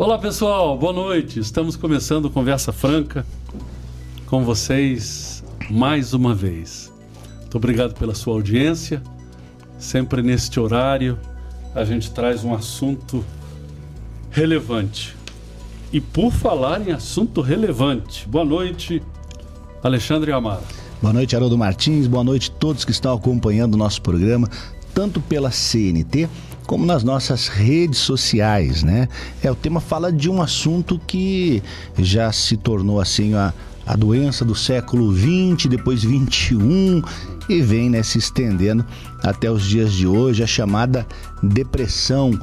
Olá 0.00 0.16
pessoal, 0.16 0.78
boa 0.78 0.94
noite. 0.94 1.38
Estamos 1.38 1.76
começando 1.76 2.30
Conversa 2.30 2.72
Franca 2.72 3.22
com 4.24 4.42
vocês 4.42 5.44
mais 5.68 6.14
uma 6.14 6.34
vez. 6.34 6.90
Muito 7.40 7.58
obrigado 7.58 7.92
pela 7.92 8.14
sua 8.14 8.32
audiência. 8.32 9.02
Sempre 9.78 10.22
neste 10.22 10.58
horário 10.58 11.18
a 11.74 11.84
gente 11.84 12.10
traz 12.12 12.42
um 12.44 12.54
assunto 12.54 13.22
relevante. 14.30 15.14
E 15.92 16.00
por 16.00 16.32
falar 16.32 16.80
em 16.80 16.92
assunto 16.92 17.42
relevante, 17.42 18.26
boa 18.26 18.46
noite, 18.46 19.02
Alexandre 19.82 20.32
Amara. 20.32 20.62
Boa 21.02 21.12
noite, 21.12 21.36
Haroldo 21.36 21.58
Martins. 21.58 22.06
Boa 22.06 22.24
noite 22.24 22.50
a 22.50 22.58
todos 22.58 22.86
que 22.86 22.90
estão 22.90 23.14
acompanhando 23.14 23.74
o 23.74 23.76
nosso 23.76 24.00
programa, 24.00 24.48
tanto 25.00 25.18
pela 25.18 25.50
CNT 25.50 26.28
como 26.66 26.84
nas 26.84 27.02
nossas 27.02 27.48
redes 27.48 28.00
sociais, 28.00 28.82
né? 28.82 29.08
É, 29.42 29.50
o 29.50 29.54
tema 29.54 29.80
fala 29.80 30.12
de 30.12 30.28
um 30.28 30.42
assunto 30.42 31.00
que 31.06 31.62
já 31.98 32.30
se 32.30 32.54
tornou 32.54 33.00
assim 33.00 33.32
a, 33.32 33.50
a 33.86 33.96
doença 33.96 34.44
do 34.44 34.54
século 34.54 35.10
20, 35.10 35.70
depois 35.70 36.04
21 36.04 37.00
e 37.48 37.62
vem 37.62 37.88
né, 37.88 38.02
se 38.02 38.18
estendendo 38.18 38.84
até 39.22 39.50
os 39.50 39.64
dias 39.64 39.90
de 39.94 40.06
hoje, 40.06 40.42
a 40.42 40.46
chamada 40.46 41.06
depressão 41.42 42.38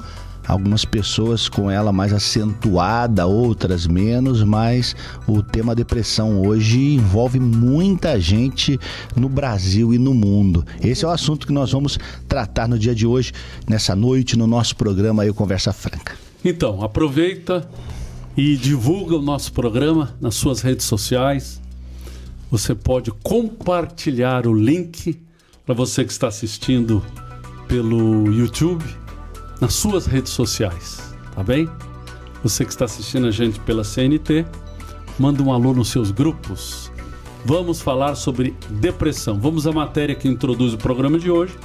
algumas 0.48 0.86
pessoas 0.86 1.50
com 1.50 1.70
ela 1.70 1.92
mais 1.92 2.14
acentuada, 2.14 3.28
outras 3.28 3.86
menos, 3.86 4.44
mas 4.44 4.96
o 5.28 5.44
tema 5.44 5.76
depressão 5.76 6.42
hoje 6.42 6.96
envolve 6.96 7.40
muita 7.40 8.20
gente 8.20 8.80
no 9.16 9.28
Brasil 9.28 9.94
e 9.94 9.98
no 9.98 10.14
mundo. 10.14 10.66
Esse 10.82 11.04
é 11.04 11.08
o 11.08 11.12
assunto 11.12 11.46
que 11.46 11.54
nós 11.54 11.72
vamos 11.72 12.00
tratar 12.28 12.68
no 12.68 12.80
dia 12.80 12.96
de 12.96 13.06
hoje, 13.06 13.34
nessa 13.68 13.96
noite, 13.96 14.38
no 14.38 14.48
nosso 14.48 14.76
programa 14.76 15.24
aí, 15.24 15.34
Conversa 15.34 15.74
Franca. 15.74 16.16
Então, 16.46 16.82
aproveita 16.82 17.68
e 18.38 18.56
divulga 18.56 19.16
o 19.16 19.22
nosso 19.22 19.52
programa 19.52 20.16
nas 20.22 20.36
suas 20.36 20.62
redes 20.62 20.86
sociais. 20.86 21.62
Você 22.50 22.74
pode 22.74 23.12
compartilhar 23.12 24.48
o 24.48 24.54
link 24.54 25.20
para 25.66 25.76
você 25.76 26.06
que 26.06 26.12
está 26.12 26.28
assistindo 26.30 27.04
pelo 27.68 28.32
YouTube 28.32 28.86
nas 29.60 29.74
suas 29.74 30.06
redes 30.06 30.32
sociais, 30.32 31.14
tá 31.34 31.44
bem? 31.44 31.70
Você 32.44 32.64
que 32.64 32.72
está 32.72 32.86
assistindo 32.86 33.28
a 33.28 33.32
gente 33.32 33.60
pela 33.62 33.84
CNT, 33.84 34.46
manda 35.20 35.42
um 35.42 35.52
alô 35.52 35.74
nos 35.74 35.90
seus 35.90 36.12
grupos. 36.12 36.92
Vamos 37.44 37.82
falar 37.82 38.16
sobre 38.16 38.56
depressão. 38.70 39.40
Vamos 39.40 39.66
à 39.66 39.72
matéria 39.72 40.16
que 40.16 40.28
introduz 40.28 40.74
o 40.74 40.78
programa 40.78 41.18
de 41.18 41.32
hoje. 41.32 41.58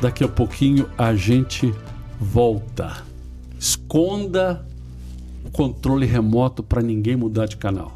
Daqui 0.00 0.24
a 0.24 0.28
pouquinho 0.28 0.88
a 0.96 1.14
gente 1.14 1.72
volta. 2.20 3.04
Esconda 3.58 4.64
o 5.44 5.50
controle 5.50 6.06
remoto 6.06 6.62
para 6.62 6.82
ninguém 6.82 7.16
mudar 7.16 7.46
de 7.46 7.56
canal. 7.56 7.95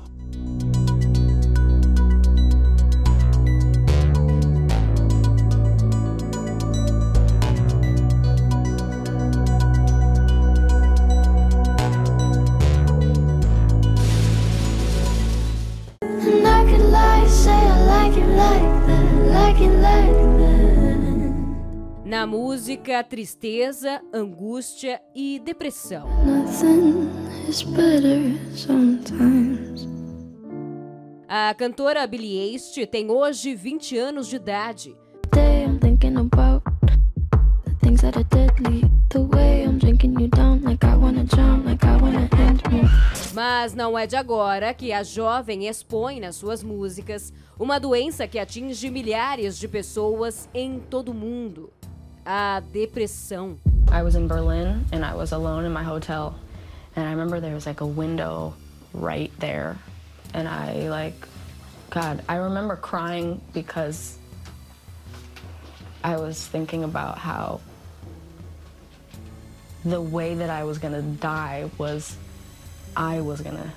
Na 22.20 22.26
música, 22.26 23.02
tristeza, 23.02 24.02
angústia 24.12 25.00
e 25.14 25.38
depressão. 25.38 26.06
A 31.26 31.54
cantora 31.54 32.06
Billie 32.06 32.38
Eilish 32.38 32.86
tem 32.88 33.10
hoje 33.10 33.54
20 33.54 33.96
anos 33.96 34.28
de 34.28 34.36
idade. 34.36 34.94
Mas 43.32 43.75
não 43.75 43.98
é 43.98 44.06
de 44.06 44.16
agora 44.16 44.75
que 44.75 44.92
a 44.92 45.03
jovem 45.03 45.66
expõe 45.66 46.20
nas 46.20 46.36
suas 46.36 46.62
músicas 46.62 47.32
uma 47.59 47.80
doença 47.80 48.28
que 48.28 48.38
atinge 48.38 48.91
milhares 48.91 49.59
de 49.59 49.66
pessoas 49.66 50.50
em 50.53 50.78
todo 50.78 51.12
o 51.12 51.14
mundo 51.14 51.72
a 52.26 52.62
depressão. 52.72 53.56
I 53.91 54.03
was 54.03 54.14
in 54.14 54.28
Berlin 54.28 54.84
and 54.92 55.04
I 55.04 55.14
was 55.14 55.32
alone 55.32 55.64
in 55.64 55.72
my 55.72 55.82
hotel 55.82 56.38
and 56.97 57.06
I 57.06 57.10
remember 57.10 57.41
there 57.41 57.54
was 57.54 57.66
like 57.66 57.81
a 57.81 57.86
window 57.86 58.54
right 58.92 59.32
there 59.38 59.76
and 60.34 60.47
I 60.47 60.88
like 60.88 61.26
god, 61.91 62.22
I 62.28 62.36
remember 62.36 62.76
crying 62.76 63.41
because 63.53 64.19
I 66.04 66.16
was 66.16 66.47
thinking 66.47 66.84
about 66.84 67.19
how 67.19 67.60
the 69.84 70.00
way 70.00 70.34
that 70.34 70.50
I 70.50 70.64
was 70.64 70.78
going 70.78 70.94
to 70.94 71.03
die 71.03 71.69
was 71.78 72.16
I 72.97 73.20
was 73.20 73.41
going 73.41 73.56
to 73.56 73.70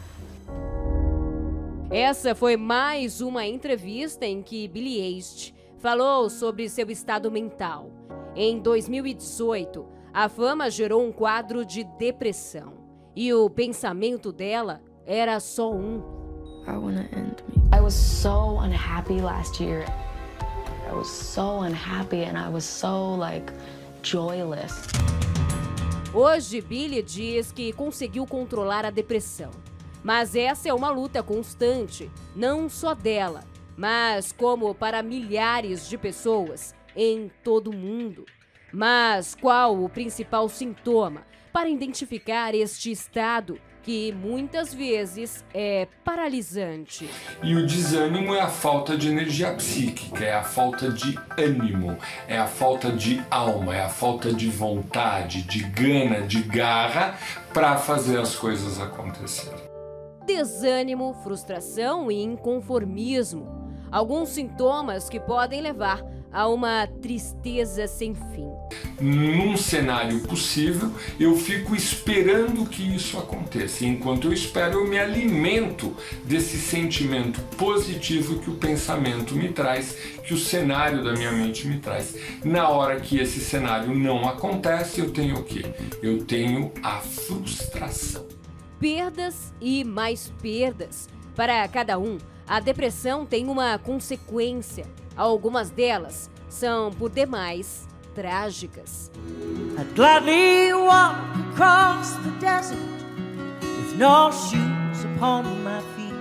Essa 1.91 2.33
foi 2.33 2.57
mais 2.57 3.21
uma 3.21 3.45
entrevista 3.45 4.25
em 4.25 4.41
que 4.41 4.67
Billie 4.67 4.99
Eilish 4.99 5.53
falou 5.77 6.27
sobre 6.27 6.67
seu 6.67 6.89
estado 6.89 7.29
mental. 7.29 7.91
Em 8.35 8.57
2018, 8.59 9.85
a 10.11 10.27
fama 10.27 10.67
gerou 10.67 11.05
um 11.05 11.11
quadro 11.11 11.63
de 11.63 11.83
depressão. 11.83 12.73
E 13.16 13.31
o 13.31 13.47
pensamento 13.47 14.31
dela 14.31 14.81
era 15.05 15.39
só 15.39 15.71
um. 15.71 16.01
I 16.67 16.71
wanna 16.71 17.07
end 17.16 17.44
me. 17.47 17.61
I 17.71 17.79
was 17.79 17.94
so 17.94 18.57
unhappy 18.59 19.21
last 19.21 19.63
year. 19.63 19.85
I 20.89 20.95
was 20.95 21.07
so 21.07 21.59
unhappy 21.61 22.23
and 22.23 22.35
I 22.35 22.49
was 22.51 22.63
so 22.63 23.16
like 23.16 23.53
joyless. 24.01 24.88
Hoje, 26.11 26.59
Billy 26.59 27.03
diz 27.03 27.51
que 27.51 27.71
conseguiu 27.71 28.25
controlar 28.25 28.83
a 28.83 28.89
depressão. 28.89 29.51
Mas 30.03 30.35
essa 30.35 30.67
é 30.67 30.73
uma 30.73 30.89
luta 30.89 31.21
constante, 31.21 32.09
não 32.35 32.67
só 32.67 32.95
dela, 32.95 33.44
mas 33.77 34.31
como 34.31 34.73
para 34.73 35.03
milhares 35.03 35.88
de 35.88 36.00
pessoas 36.00 36.73
em 36.95 37.31
todo 37.43 37.71
o 37.71 37.75
mundo. 37.75 38.25
Mas 38.71 39.35
qual 39.35 39.83
o 39.83 39.87
principal 39.87 40.49
sintoma 40.49 41.21
para 41.51 41.69
identificar 41.69 42.55
este 42.55 42.91
estado 42.91 43.59
que 43.83 44.13
muitas 44.13 44.73
vezes 44.73 45.45
é 45.53 45.87
paralisante? 46.03 47.07
E 47.43 47.53
o 47.53 47.67
desânimo 47.67 48.33
é 48.33 48.39
a 48.39 48.47
falta 48.47 48.97
de 48.97 49.09
energia 49.09 49.53
psíquica, 49.53 50.23
é 50.23 50.33
a 50.33 50.41
falta 50.41 50.89
de 50.89 51.19
ânimo, 51.37 51.97
é 52.27 52.37
a 52.37 52.47
falta 52.47 52.91
de 52.91 53.21
alma, 53.29 53.75
é 53.75 53.83
a 53.83 53.89
falta 53.89 54.33
de 54.33 54.49
vontade, 54.49 55.43
de 55.43 55.63
gana, 55.63 56.21
de 56.21 56.41
garra 56.41 57.19
para 57.53 57.77
fazer 57.77 58.17
as 58.19 58.35
coisas 58.35 58.79
acontecerem. 58.79 59.61
Desânimo, 60.25 61.13
frustração 61.21 62.09
e 62.09 62.23
inconformismo. 62.23 63.61
Alguns 63.91 64.29
sintomas 64.29 65.09
que 65.09 65.19
podem 65.19 65.61
levar 65.61 66.01
a 66.33 66.47
uma 66.47 66.88
tristeza 66.88 67.88
sem 67.88 68.16
fim. 68.16 68.49
Num 68.99 69.55
cenário 69.55 70.19
possível, 70.21 70.91
eu 71.19 71.35
fico 71.35 71.75
esperando 71.75 72.66
que 72.66 72.95
isso 72.95 73.17
aconteça. 73.17 73.85
Enquanto 73.85 74.27
eu 74.27 74.33
espero, 74.33 74.79
eu 74.79 74.88
me 74.88 74.97
alimento 74.97 75.95
desse 76.25 76.57
sentimento 76.57 77.39
positivo 77.55 78.39
que 78.39 78.49
o 78.49 78.55
pensamento 78.55 79.35
me 79.35 79.49
traz, 79.49 79.95
que 80.23 80.33
o 80.33 80.38
cenário 80.38 81.03
da 81.03 81.13
minha 81.13 81.31
mente 81.31 81.67
me 81.67 81.79
traz. 81.79 82.16
Na 82.44 82.69
hora 82.69 83.00
que 83.00 83.19
esse 83.19 83.39
cenário 83.39 83.94
não 83.94 84.27
acontece, 84.27 85.01
eu 85.01 85.11
tenho 85.11 85.38
o 85.38 85.44
quê? 85.44 85.65
Eu 86.01 86.23
tenho 86.25 86.71
a 86.81 86.97
frustração. 86.97 88.25
Perdas 88.79 89.53
e 89.62 89.83
mais 89.83 90.33
perdas. 90.41 91.07
Para 91.35 91.68
cada 91.68 91.97
um, 91.97 92.18
a 92.48 92.60
depressão 92.60 93.25
tem 93.25 93.48
uma 93.48 93.78
consequência 93.78 94.86
Algumas 95.16 95.69
delas 95.69 96.30
são 96.50 96.92
por 96.92 97.10
demais 97.10 97.88
trágicas. 98.16 99.12
I'd 99.78 99.94
gladly 99.95 100.74
walk 100.74 101.18
across 101.51 102.13
the 102.24 102.31
desert 102.40 102.80
with 103.62 103.98
no 103.98 104.31
shoes 104.31 105.06
upon 105.16 105.44
my 105.63 105.81
feet. 105.95 106.13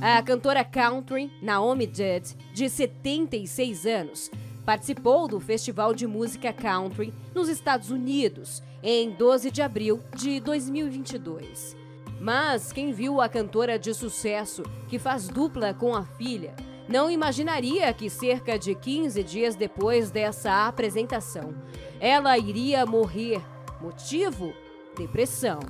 A 0.00 0.22
cantora 0.22 0.64
country 0.64 1.30
Naomi 1.42 1.86
Judd, 1.86 2.34
de 2.54 2.68
76 2.68 3.86
anos, 3.86 4.30
participou 4.64 5.28
do 5.28 5.40
Festival 5.40 5.94
de 5.94 6.06
Música 6.06 6.52
Country 6.52 7.12
nos 7.34 7.48
Estados 7.48 7.90
Unidos 7.90 8.62
em 8.82 9.10
12 9.10 9.50
de 9.50 9.60
abril 9.62 10.00
de 10.16 10.40
2022. 10.40 11.83
Mas 12.24 12.72
quem 12.72 12.90
viu 12.90 13.20
a 13.20 13.28
cantora 13.28 13.78
de 13.78 13.92
sucesso, 13.92 14.62
que 14.88 14.98
faz 14.98 15.28
dupla 15.28 15.74
com 15.74 15.94
a 15.94 16.06
filha, 16.06 16.56
não 16.88 17.10
imaginaria 17.10 17.92
que 17.92 18.08
cerca 18.08 18.58
de 18.58 18.74
15 18.74 19.22
dias 19.22 19.54
depois 19.54 20.10
dessa 20.10 20.66
apresentação, 20.66 21.54
ela 22.00 22.38
iria 22.38 22.86
morrer. 22.86 23.42
Motivo? 23.78 24.54
depressão. 24.96 25.60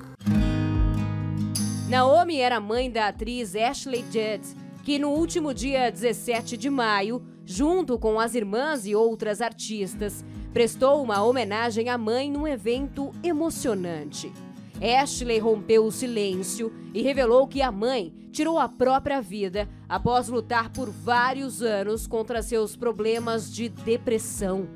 Naomi 1.88 2.38
era 2.38 2.60
mãe 2.60 2.88
da 2.88 3.08
atriz 3.08 3.56
Ashley 3.56 4.04
Judd, 4.04 4.46
que 4.84 4.96
no 4.96 5.08
último 5.08 5.52
dia 5.52 5.90
17 5.90 6.56
de 6.56 6.70
maio, 6.70 7.20
junto 7.44 7.98
com 7.98 8.20
as 8.20 8.36
irmãs 8.36 8.86
e 8.86 8.94
outras 8.94 9.40
artistas, 9.40 10.24
prestou 10.52 11.02
uma 11.02 11.20
homenagem 11.20 11.88
à 11.88 11.98
mãe 11.98 12.30
num 12.30 12.46
evento 12.46 13.10
emocionante. 13.24 14.32
Ashley 14.80 15.38
rompeu 15.38 15.84
o 15.84 15.92
silêncio 15.92 16.72
e 16.92 17.02
revelou 17.02 17.46
que 17.46 17.62
a 17.62 17.70
mãe 17.70 18.12
tirou 18.32 18.58
a 18.58 18.68
própria 18.68 19.20
vida 19.20 19.68
após 19.88 20.28
lutar 20.28 20.70
por 20.70 20.90
vários 20.90 21.62
anos 21.62 22.06
contra 22.06 22.42
seus 22.42 22.76
problemas 22.76 23.52
de 23.52 23.68
depressão. 23.68 24.68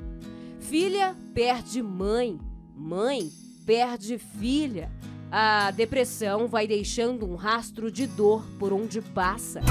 Filha 0.59 1.15
perde 1.33 1.81
mãe, 1.81 2.39
mãe 2.75 3.29
perde 3.65 4.17
filha. 4.17 4.91
A 5.31 5.71
depressão 5.71 6.47
vai 6.47 6.65
deixando 6.65 7.29
um 7.29 7.35
rastro 7.35 7.91
de 7.91 8.07
dor 8.07 8.43
por 8.57 8.73
onde 8.73 9.01
passa. 9.01 9.61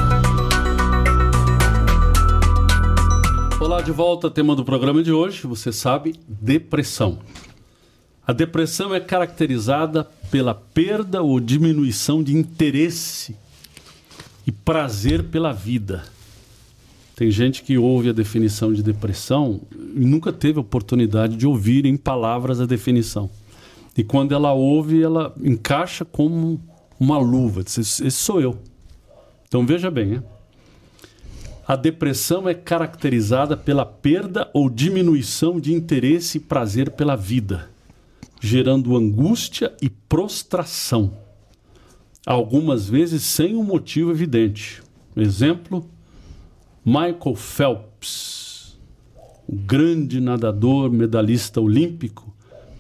Olá, 3.61 3.83
de 3.83 3.91
volta, 3.91 4.31
tema 4.31 4.55
do 4.55 4.65
programa 4.65 5.03
de 5.03 5.11
hoje, 5.11 5.47
você 5.47 5.73
sabe, 5.73 6.15
depressão. 6.29 7.19
A 8.29 8.35
depressão 8.35 8.95
é 8.95 9.01
caracterizada 9.01 10.05
pela 10.31 10.55
perda 10.55 11.23
ou 11.23 11.41
diminuição 11.41 12.23
de 12.23 12.37
interesse 12.37 13.35
e 14.47 14.53
prazer 14.53 15.25
pela 15.25 15.51
vida. 15.51 16.05
Tem 17.17 17.31
gente 17.31 17.63
que 17.63 17.79
ouve 17.79 18.11
a 18.11 18.13
definição 18.13 18.71
de 18.71 18.83
depressão 18.83 19.63
e 19.73 20.05
nunca 20.05 20.31
teve 20.31 20.59
oportunidade 20.59 21.39
de 21.39 21.47
ouvir 21.47 21.87
em 21.87 21.97
palavras 21.97 22.61
a 22.61 22.67
definição. 22.67 23.31
E 23.97 24.05
quando 24.05 24.35
ela 24.35 24.53
ouve, 24.53 25.03
ela 25.03 25.35
encaixa 25.43 26.05
como 26.05 26.61
uma 27.01 27.17
luva. 27.17 27.65
Diz, 27.65 27.79
Esse 27.79 28.11
sou 28.11 28.43
eu. 28.43 28.59
Então 29.49 29.65
veja 29.65 29.91
bem, 29.91 30.07
né? 30.07 30.23
A 31.67 31.77
depressão 31.77 32.47
é 32.47 32.53
caracterizada 32.53 33.57
pela 33.57 33.87
perda 33.87 34.51
ou 34.53 34.69
diminuição 34.69 35.59
de 35.59 35.73
interesse 35.73 36.37
e 36.37 36.43
prazer 36.43 36.91
pela 36.91 37.17
vida, 37.17 37.71
gerando 38.41 38.97
angústia 38.97 39.75
e 39.83 39.89
prostração, 39.89 41.13
algumas 42.27 42.89
vezes 42.89 43.23
sem 43.23 43.57
um 43.57 43.65
motivo 43.65 44.11
evidente. 44.11 44.83
Exemplo: 45.17 45.89
Michael 46.85 47.37
Phelps, 47.37 48.79
o 49.47 49.57
grande 49.57 50.21
nadador 50.21 50.91
medalhista 50.91 51.61
olímpico, 51.61 52.33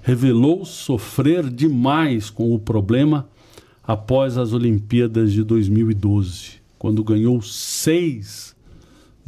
revelou 0.03 0.65
sofrer 0.65 1.51
demais 1.51 2.31
com 2.31 2.55
o 2.55 2.59
problema 2.59 3.29
após 3.83 4.37
as 4.39 4.53
Olimpíadas 4.53 5.33
de 5.33 5.43
2012, 5.43 6.61
quando 6.79 7.03
ganhou 7.03 7.41
seis 7.43 8.55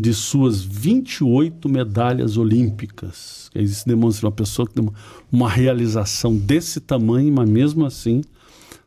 de 0.00 0.12
suas 0.14 0.62
28 0.62 1.69
medalhas 1.69 2.38
olímpicas. 2.38 3.50
Isso 3.55 3.87
demonstra 3.87 4.26
uma 4.26 4.32
pessoa 4.32 4.67
que 4.67 4.73
tem 4.73 4.88
uma, 5.31 5.50
realização 5.50 6.35
desse 6.35 6.81
tamanho, 6.81 7.31
mas 7.31 7.47
mesmo 7.47 7.85
assim 7.85 8.23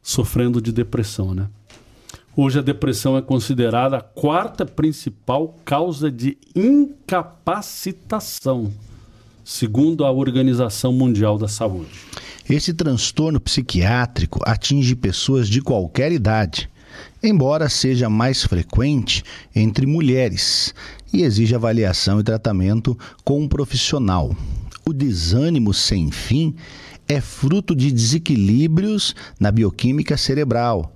sofrendo 0.01 0.59
de 0.59 0.71
depressão, 0.71 1.35
né? 1.35 1.47
Hoje 2.35 2.57
a 2.57 2.63
depressão 2.63 3.15
é 3.15 3.21
considerada 3.21 3.97
a 3.97 4.01
quarta 4.01 4.65
principal 4.65 5.55
causa 5.63 6.09
de 6.09 6.35
incapacitação, 6.55 8.73
segundo 9.45 10.03
a 10.03 10.11
Organização 10.11 10.91
Mundial 10.91 11.37
da 11.37 11.47
Saúde. 11.47 11.91
Esse 12.49 12.73
transtorno 12.73 13.39
psiquiátrico 13.39 14.39
atinge 14.43 14.95
pessoas 14.95 15.47
de 15.47 15.61
qualquer 15.61 16.11
idade, 16.11 16.67
embora 17.21 17.69
seja 17.69 18.09
mais 18.09 18.43
frequente 18.43 19.23
entre 19.55 19.85
mulheres 19.85 20.73
e 21.13 21.21
exige 21.21 21.53
avaliação 21.53 22.19
e 22.19 22.23
tratamento 22.23 22.97
com 23.23 23.41
um 23.41 23.47
profissional. 23.47 24.35
O 24.85 24.91
desânimo 24.91 25.73
sem 25.73 26.11
fim 26.11 26.55
é 27.07 27.21
fruto 27.21 27.75
de 27.75 27.91
desequilíbrios 27.91 29.15
na 29.39 29.51
bioquímica 29.51 30.17
cerebral, 30.17 30.93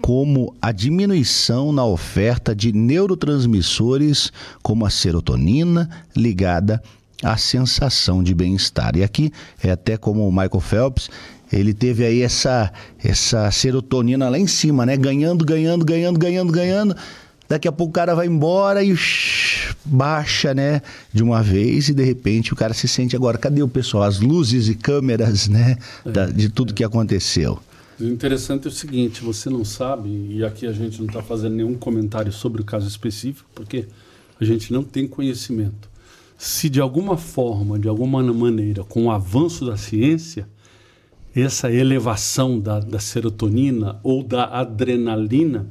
como 0.00 0.54
a 0.62 0.70
diminuição 0.70 1.72
na 1.72 1.84
oferta 1.84 2.54
de 2.54 2.72
neurotransmissores 2.72 4.30
como 4.62 4.86
a 4.86 4.90
serotonina 4.90 5.90
ligada 6.14 6.82
à 7.22 7.36
sensação 7.36 8.22
de 8.22 8.34
bem-estar. 8.34 8.96
E 8.96 9.02
aqui 9.02 9.32
é 9.62 9.70
até 9.70 9.96
como 9.96 10.26
o 10.28 10.30
Michael 10.30 10.60
Phelps, 10.60 11.10
ele 11.52 11.72
teve 11.72 12.04
aí 12.04 12.22
essa 12.22 12.72
essa 13.02 13.50
serotonina 13.50 14.28
lá 14.28 14.38
em 14.38 14.46
cima, 14.46 14.84
né? 14.84 14.96
Ganhando, 14.96 15.44
ganhando, 15.44 15.84
ganhando, 15.84 16.18
ganhando, 16.18 16.52
ganhando. 16.52 16.96
Daqui 17.48 17.68
a 17.68 17.72
pouco 17.72 17.90
o 17.90 17.94
cara 17.94 18.14
vai 18.14 18.26
embora 18.26 18.82
e 18.82 18.96
shh, 18.96 19.74
baixa, 19.84 20.52
né? 20.52 20.82
De 21.12 21.22
uma 21.22 21.42
vez 21.42 21.88
e 21.88 21.94
de 21.94 22.02
repente 22.02 22.52
o 22.52 22.56
cara 22.56 22.74
se 22.74 22.88
sente 22.88 23.14
agora. 23.14 23.38
Cadê 23.38 23.62
o 23.62 23.68
pessoal? 23.68 24.02
As 24.02 24.20
luzes 24.20 24.68
e 24.68 24.74
câmeras, 24.74 25.48
né? 25.48 25.76
Da, 26.04 26.26
de 26.26 26.48
tudo 26.48 26.74
que 26.74 26.82
aconteceu. 26.82 27.58
O 27.98 28.04
interessante 28.04 28.66
é 28.66 28.68
o 28.68 28.72
seguinte: 28.72 29.22
você 29.22 29.48
não 29.48 29.64
sabe, 29.64 30.08
e 30.08 30.44
aqui 30.44 30.66
a 30.66 30.72
gente 30.72 30.98
não 30.98 31.06
está 31.06 31.22
fazendo 31.22 31.54
nenhum 31.54 31.74
comentário 31.74 32.32
sobre 32.32 32.60
o 32.62 32.64
caso 32.64 32.86
específico, 32.86 33.48
porque 33.54 33.86
a 34.40 34.44
gente 34.44 34.72
não 34.72 34.82
tem 34.82 35.06
conhecimento. 35.06 35.88
Se 36.36 36.68
de 36.68 36.80
alguma 36.80 37.16
forma, 37.16 37.78
de 37.78 37.88
alguma 37.88 38.22
maneira, 38.22 38.84
com 38.84 39.06
o 39.06 39.10
avanço 39.10 39.64
da 39.64 39.76
ciência, 39.76 40.46
essa 41.34 41.72
elevação 41.72 42.58
da, 42.60 42.80
da 42.80 42.98
serotonina 42.98 43.98
ou 44.02 44.22
da 44.22 44.44
adrenalina 44.44 45.66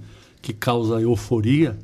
que 0.46 0.54
causa 0.54 1.02
euforia 1.02 1.76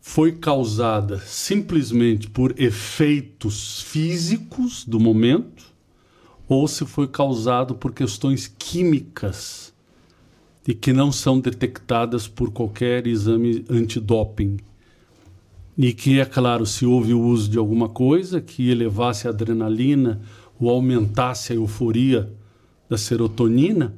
foi 0.00 0.30
causada 0.30 1.18
simplesmente 1.18 2.30
por 2.30 2.54
efeitos 2.56 3.80
físicos 3.82 4.84
do 4.84 5.00
momento 5.00 5.64
ou 6.48 6.68
se 6.68 6.86
foi 6.86 7.08
causado 7.08 7.74
por 7.74 7.92
questões 7.92 8.46
químicas 8.46 9.74
e 10.68 10.72
que 10.72 10.92
não 10.92 11.10
são 11.10 11.40
detectadas 11.40 12.28
por 12.28 12.52
qualquer 12.52 13.08
exame 13.08 13.64
antidoping. 13.68 14.58
E 15.76 15.92
que, 15.92 16.20
é 16.20 16.24
claro, 16.24 16.64
se 16.64 16.86
houve 16.86 17.12
o 17.12 17.20
uso 17.20 17.50
de 17.50 17.58
alguma 17.58 17.88
coisa 17.88 18.40
que 18.40 18.70
elevasse 18.70 19.26
a 19.26 19.30
adrenalina 19.30 20.20
ou 20.60 20.70
aumentasse 20.70 21.52
a 21.52 21.56
euforia 21.56 22.32
da 22.88 22.96
serotonina, 22.96 23.92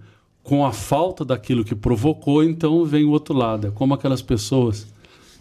com 0.49 0.65
a 0.65 0.73
falta 0.73 1.27
daquilo 1.27 1.63
que 1.63 1.75
provocou, 1.75 2.43
então 2.43 2.83
vem 2.83 3.05
o 3.05 3.11
outro 3.11 3.35
lado. 3.35 3.67
É 3.67 3.71
como 3.71 3.93
aquelas 3.93 4.23
pessoas 4.23 4.87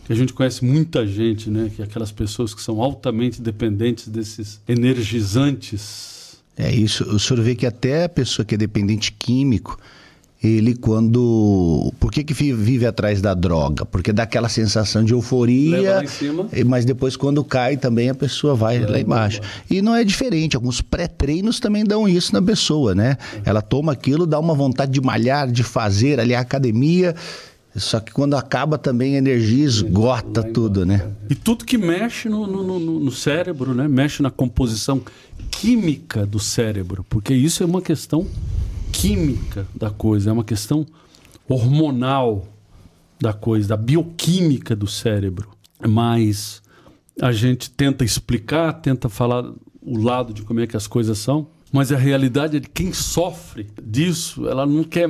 que 0.05 0.12
a 0.12 0.15
gente 0.15 0.34
conhece 0.34 0.65
muita 0.65 1.08
gente, 1.08 1.50
né? 1.50 1.72
Que 1.74 1.82
é 1.82 1.86
aquelas 1.86 2.12
pessoas 2.12 2.53
que 2.53 2.62
são 2.62 2.82
altamente 2.82 3.41
dependentes 3.41 4.10
desses 4.10 4.60
energizantes. 4.67 6.41
É 6.58 6.70
isso. 6.70 7.05
O 7.05 7.17
senhor 7.17 7.41
vê 7.41 7.55
que 7.55 7.65
até 7.65 8.03
a 8.03 8.10
pessoa 8.10 8.46
que 8.46 8.55
é 8.55 8.58
dependente 8.58 9.13
químico, 9.13 9.79
ele 10.44 10.75
quando. 10.75 11.91
Por 12.00 12.12
que, 12.12 12.24
que 12.24 12.34
vi- 12.34 12.53
vive 12.53 12.86
atrás 12.86 13.22
da 13.22 13.34
droga? 13.34 13.86
Porque 13.86 14.13
dá 14.13 14.24
aquela 14.24 14.48
sensação 14.50 15.03
de 15.03 15.13
Leva 15.13 15.17
euforia. 15.24 16.03
Mas 16.65 16.86
depois, 16.86 17.15
quando 17.15 17.44
cai, 17.44 17.75
também 17.77 18.10
a 18.10 18.15
pessoa 18.15 18.53
vai 18.56 18.79
lá 18.79 18.91
lá 18.91 19.00
embaixo. 19.00 19.41
E 19.70 19.82
não 19.82 19.96
é 19.96 20.03
diferente. 20.03 20.56
Alguns 20.56 20.82
pré-treinos 20.82 21.60
também 21.60 21.84
dão 21.84 22.08
isso 22.08 22.34
na 22.34 22.41
pessoa, 22.41 22.94
né? 22.94 23.17
Ela 23.44 23.62
toma 23.62 23.91
aquilo, 23.94 24.25
dá 24.27 24.39
uma 24.39 24.53
vontade 24.53 24.91
de 24.91 25.01
malhar, 25.01 25.51
de 25.51 25.63
fazer 25.63 26.20
ali 26.20 26.36
a 26.36 26.39
academia. 26.39 27.15
Só 27.75 28.00
que 28.00 28.12
quando 28.12 28.36
acaba 28.36 28.75
também 28.77 29.15
a 29.15 29.17
energia 29.20 29.63
esgota 29.63 30.41
tudo, 30.41 30.84
né? 30.86 31.06
E 31.29 31.36
tudo 31.36 31.63
que 31.65 31.77
mexe 31.77 32.27
no, 32.27 32.48
no, 32.48 32.63
no- 32.79 33.00
no 33.00 33.12
cérebro, 33.12 33.74
né? 33.75 33.88
Mexe 33.88 34.24
na 34.24 34.32
composição 34.32 35.00
química 35.51 36.25
do 36.25 36.39
cérebro, 36.39 37.06
porque 37.10 37.34
isso 37.34 37.62
é 37.63 37.65
uma 37.65 37.82
questão 37.82 38.25
química 38.91 39.67
da 39.75 39.89
coisa, 39.89 40.29
é 40.29 40.34
uma 40.34 40.44
questão 40.44 40.86
hormonal 41.48 42.48
da 43.20 43.34
coisa, 43.34 43.70
da 43.70 43.77
bioquímica 43.77 44.75
do 44.75 44.88
cérebro. 44.88 45.50
Mas 45.88 46.62
a 47.22 47.32
gente 47.32 47.70
tenta 47.72 48.03
explicar, 48.03 48.74
tenta 48.74 49.10
falar 49.10 49.44
o 49.82 49.98
lado 49.98 50.34
de 50.34 50.41
como 50.44 50.60
é 50.60 50.67
que 50.67 50.77
as 50.77 50.88
coisas 50.88 51.17
são, 51.17 51.48
mas 51.72 51.91
a 51.91 51.98
realidade 51.98 52.58
é 52.58 52.60
de 52.60 52.70
quem 52.70 52.94
sofre 52.94 53.67
disso, 53.82 54.48
ela 54.48 54.65
não 54.65 54.84
quer, 54.84 55.10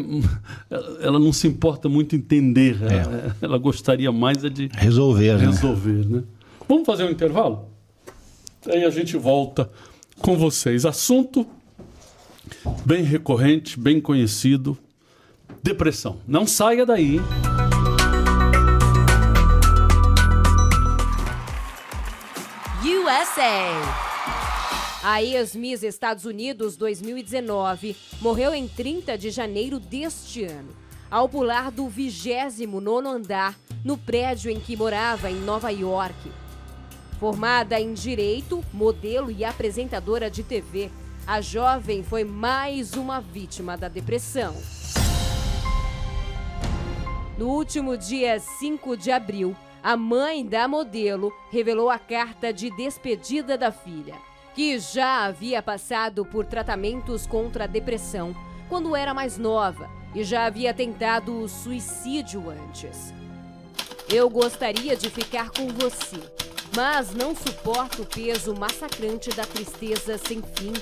ela 1.01 1.19
não 1.19 1.31
se 1.31 1.47
importa 1.47 1.87
muito 1.87 2.15
entender, 2.15 2.77
ela, 2.81 3.35
ela 3.41 3.57
gostaria 3.57 4.11
mais 4.11 4.43
é 4.43 4.49
de 4.49 4.69
Resolver, 4.73 5.37
né? 5.37 5.45
resolver, 5.45 6.05
né? 6.07 6.23
Vamos 6.67 6.85
fazer 6.85 7.03
um 7.03 7.09
intervalo? 7.09 7.69
Aí 8.67 8.83
a 8.83 8.89
gente 8.89 9.15
volta 9.15 9.69
com 10.19 10.35
vocês. 10.35 10.85
Assunto 10.85 11.47
bem 12.85 13.03
recorrente, 13.03 13.79
bem 13.79 13.99
conhecido: 14.01 14.77
depressão. 15.63 16.19
Não 16.27 16.45
saia 16.45 16.85
daí. 16.85 17.19
USA. 23.07 23.81
A 25.01 25.23
ex-Miss 25.23 25.81
Estados 25.81 26.25
Unidos 26.25 26.75
2019 26.75 27.95
morreu 28.19 28.53
em 28.53 28.67
30 28.67 29.17
de 29.17 29.29
janeiro 29.29 29.79
deste 29.79 30.43
ano, 30.43 30.75
ao 31.09 31.29
pular 31.29 31.71
do 31.71 31.85
29º 31.85 33.05
andar 33.05 33.57
no 33.81 33.97
prédio 33.97 34.51
em 34.51 34.59
que 34.59 34.75
morava 34.75 35.31
em 35.31 35.35
Nova 35.35 35.69
York. 35.69 36.29
Formada 37.17 37.79
em 37.79 37.93
Direito, 37.93 38.61
modelo 38.73 39.31
e 39.31 39.45
apresentadora 39.45 40.29
de 40.29 40.43
TV, 40.43 40.91
a 41.27 41.41
jovem 41.41 42.03
foi 42.03 42.23
mais 42.23 42.93
uma 42.93 43.19
vítima 43.19 43.75
da 43.75 43.89
depressão. 43.89 44.55
No 47.37 47.49
último 47.49 47.97
dia 47.97 48.39
5 48.39 48.95
de 48.95 49.11
abril, 49.11 49.53
a 49.83 49.97
mãe 49.97 50.45
da 50.45 50.69
modelo 50.69 51.33
revelou 51.51 51.89
a 51.89 51.99
carta 51.99 52.53
de 52.53 52.73
despedida 52.77 53.57
da 53.57 53.73
filha 53.73 54.15
que 54.55 54.79
já 54.79 55.25
havia 55.25 55.61
passado 55.61 56.25
por 56.25 56.45
tratamentos 56.45 57.27
contra 57.27 57.65
a 57.65 57.67
depressão 57.67 58.33
quando 58.69 58.95
era 58.95 59.13
mais 59.13 59.37
nova 59.37 59.89
e 60.15 60.23
já 60.23 60.45
havia 60.45 60.73
tentado 60.73 61.41
o 61.41 61.49
suicídio 61.49 62.49
antes. 62.49 63.13
Eu 64.09 64.29
gostaria 64.29 64.95
de 64.95 65.09
ficar 65.09 65.51
com 65.51 65.67
você, 65.67 66.17
mas 66.75 67.13
não 67.13 67.35
suporto 67.35 68.03
o 68.03 68.05
peso 68.05 68.55
massacrante 68.55 69.29
da 69.29 69.43
tristeza 69.45 70.17
sem 70.17 70.41
fim, 70.41 70.73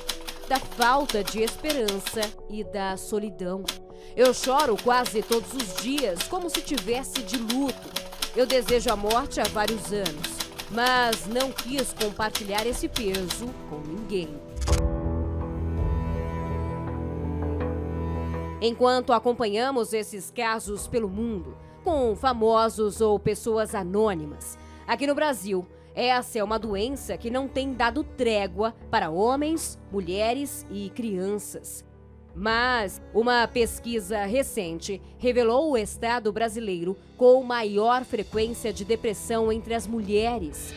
da 0.48 0.60
falta 0.60 1.24
de 1.24 1.42
esperança 1.42 2.22
e 2.50 2.64
da 2.64 2.98
solidão. 2.98 3.64
Eu 4.16 4.34
choro 4.34 4.78
quase 4.84 5.22
todos 5.22 5.54
os 5.54 5.76
dias, 5.82 6.24
como 6.24 6.50
se 6.50 6.62
tivesse 6.62 7.22
de 7.24 7.38
luto. 7.38 7.90
Eu 8.36 8.46
desejo 8.46 8.92
a 8.92 8.96
morte 8.96 9.40
há 9.40 9.46
vários 9.46 9.92
anos 9.92 10.36
mas 10.72 11.28
não 11.28 11.52
quis 11.52 11.94
compartilhar 11.94 12.66
esse 12.66 12.88
peso 12.88 13.48
com 13.70 13.80
ninguém. 13.80 14.30
Enquanto 18.62 19.14
acompanhamos 19.14 19.94
esses 19.94 20.32
casos 20.32 20.88
pelo 20.88 21.10
mundo, 21.10 21.56
com 21.84 22.16
famosos 22.16 23.00
ou 23.00 23.20
pessoas 23.20 23.76
anônimas, 23.76 24.58
aqui 24.88 25.06
no 25.06 25.14
Brasil, 25.14 25.68
essa 25.96 26.38
é 26.38 26.44
uma 26.44 26.60
doença 26.60 27.18
que 27.18 27.32
não 27.32 27.48
tem 27.48 27.72
dado 27.72 28.04
trégua 28.04 28.76
para 28.92 29.10
homens, 29.10 29.80
mulheres 29.90 30.68
e 30.70 30.90
crianças. 30.90 31.86
Mas 32.36 33.02
uma 33.14 33.48
pesquisa 33.48 34.26
recente 34.26 35.02
revelou 35.18 35.72
o 35.72 35.78
estado 35.78 36.34
brasileiro 36.34 36.98
com 37.16 37.42
maior 37.44 38.04
frequência 38.04 38.74
de 38.74 38.84
depressão 38.84 39.54
entre 39.54 39.74
as 39.74 39.88
mulheres. 39.88 40.74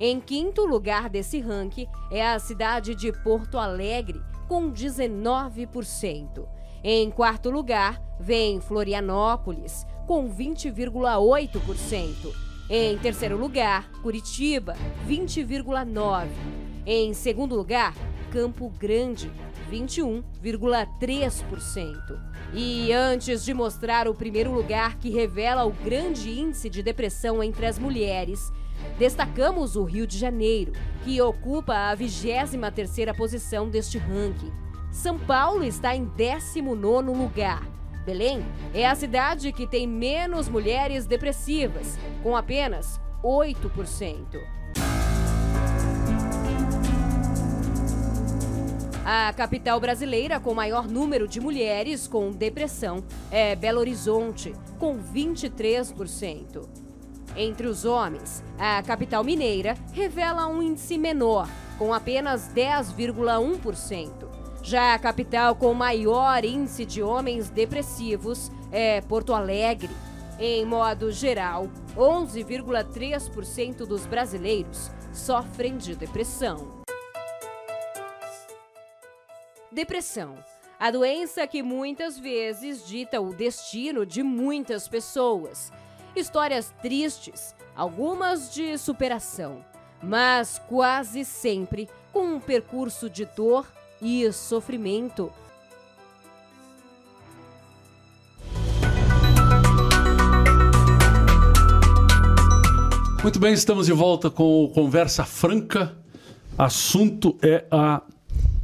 Em 0.00 0.18
quinto 0.18 0.64
lugar 0.64 1.08
desse 1.08 1.38
ranking 1.38 1.86
é 2.10 2.26
a 2.26 2.36
cidade 2.40 2.96
de 2.96 3.12
Porto 3.22 3.58
Alegre, 3.58 4.20
com 4.48 4.72
19%. 4.72 6.48
Em 6.82 7.08
quarto 7.12 7.48
lugar 7.48 8.02
vem 8.18 8.60
Florianópolis, 8.60 9.86
com 10.04 10.28
20,8%. 10.28 12.49
Em 12.72 12.96
terceiro 12.96 13.36
lugar, 13.36 13.90
Curitiba, 14.00 14.76
20,9%. 15.08 16.28
Em 16.86 17.12
segundo 17.12 17.56
lugar, 17.56 17.96
Campo 18.30 18.72
Grande, 18.78 19.28
21,3%. 19.68 21.96
E 22.54 22.92
antes 22.92 23.44
de 23.44 23.52
mostrar 23.52 24.06
o 24.06 24.14
primeiro 24.14 24.52
lugar 24.52 24.98
que 24.98 25.10
revela 25.10 25.64
o 25.64 25.72
grande 25.72 26.30
índice 26.30 26.70
de 26.70 26.80
depressão 26.80 27.42
entre 27.42 27.66
as 27.66 27.76
mulheres, 27.76 28.52
destacamos 28.96 29.74
o 29.74 29.82
Rio 29.82 30.06
de 30.06 30.16
Janeiro, 30.16 30.70
que 31.02 31.20
ocupa 31.20 31.74
a 31.74 31.96
23ª 31.96 33.16
posição 33.16 33.68
deste 33.68 33.98
ranking. 33.98 34.52
São 34.92 35.18
Paulo 35.18 35.64
está 35.64 35.96
em 35.96 36.06
19º 36.06 37.18
lugar. 37.18 37.79
Belém 38.10 38.44
é 38.74 38.84
a 38.88 38.94
cidade 38.96 39.52
que 39.52 39.68
tem 39.68 39.86
menos 39.86 40.48
mulheres 40.48 41.06
depressivas, 41.06 41.96
com 42.24 42.34
apenas 42.36 43.00
8%. 43.22 44.40
A 49.04 49.32
capital 49.32 49.78
brasileira 49.78 50.40
com 50.40 50.52
maior 50.52 50.88
número 50.88 51.28
de 51.28 51.40
mulheres 51.40 52.08
com 52.08 52.32
depressão 52.32 53.04
é 53.30 53.54
Belo 53.54 53.78
Horizonte, 53.78 54.56
com 54.76 54.98
23%. 54.98 56.68
Entre 57.36 57.68
os 57.68 57.84
homens, 57.84 58.42
a 58.58 58.82
capital 58.82 59.22
mineira 59.22 59.76
revela 59.92 60.48
um 60.48 60.60
índice 60.60 60.98
menor, 60.98 61.48
com 61.78 61.94
apenas 61.94 62.50
10,1%. 62.52 64.39
Já 64.62 64.94
a 64.94 64.98
capital 64.98 65.56
com 65.56 65.72
maior 65.72 66.44
índice 66.44 66.84
de 66.84 67.02
homens 67.02 67.48
depressivos 67.48 68.50
é 68.70 69.00
Porto 69.00 69.32
Alegre. 69.32 69.90
Em 70.38 70.64
modo 70.64 71.10
geral, 71.10 71.68
11,3% 71.96 73.86
dos 73.86 74.06
brasileiros 74.06 74.90
sofrem 75.12 75.76
de 75.76 75.96
depressão. 75.96 76.80
Depressão. 79.72 80.34
A 80.78 80.90
doença 80.90 81.46
que 81.46 81.62
muitas 81.62 82.18
vezes 82.18 82.86
dita 82.86 83.20
o 83.20 83.34
destino 83.34 84.06
de 84.06 84.22
muitas 84.22 84.88
pessoas. 84.88 85.72
Histórias 86.14 86.72
tristes, 86.82 87.54
algumas 87.76 88.52
de 88.52 88.76
superação, 88.78 89.64
mas 90.02 90.60
quase 90.68 91.24
sempre 91.24 91.88
com 92.12 92.24
um 92.34 92.40
percurso 92.40 93.08
de 93.08 93.24
dor 93.24 93.66
e 94.00 94.30
sofrimento. 94.32 95.32
Muito 103.22 103.38
bem, 103.38 103.52
estamos 103.52 103.86
de 103.86 103.92
volta 103.92 104.30
com 104.30 104.64
o 104.64 104.68
Conversa 104.70 105.24
Franca. 105.24 105.94
Assunto 106.56 107.36
é 107.42 107.66
a 107.70 108.02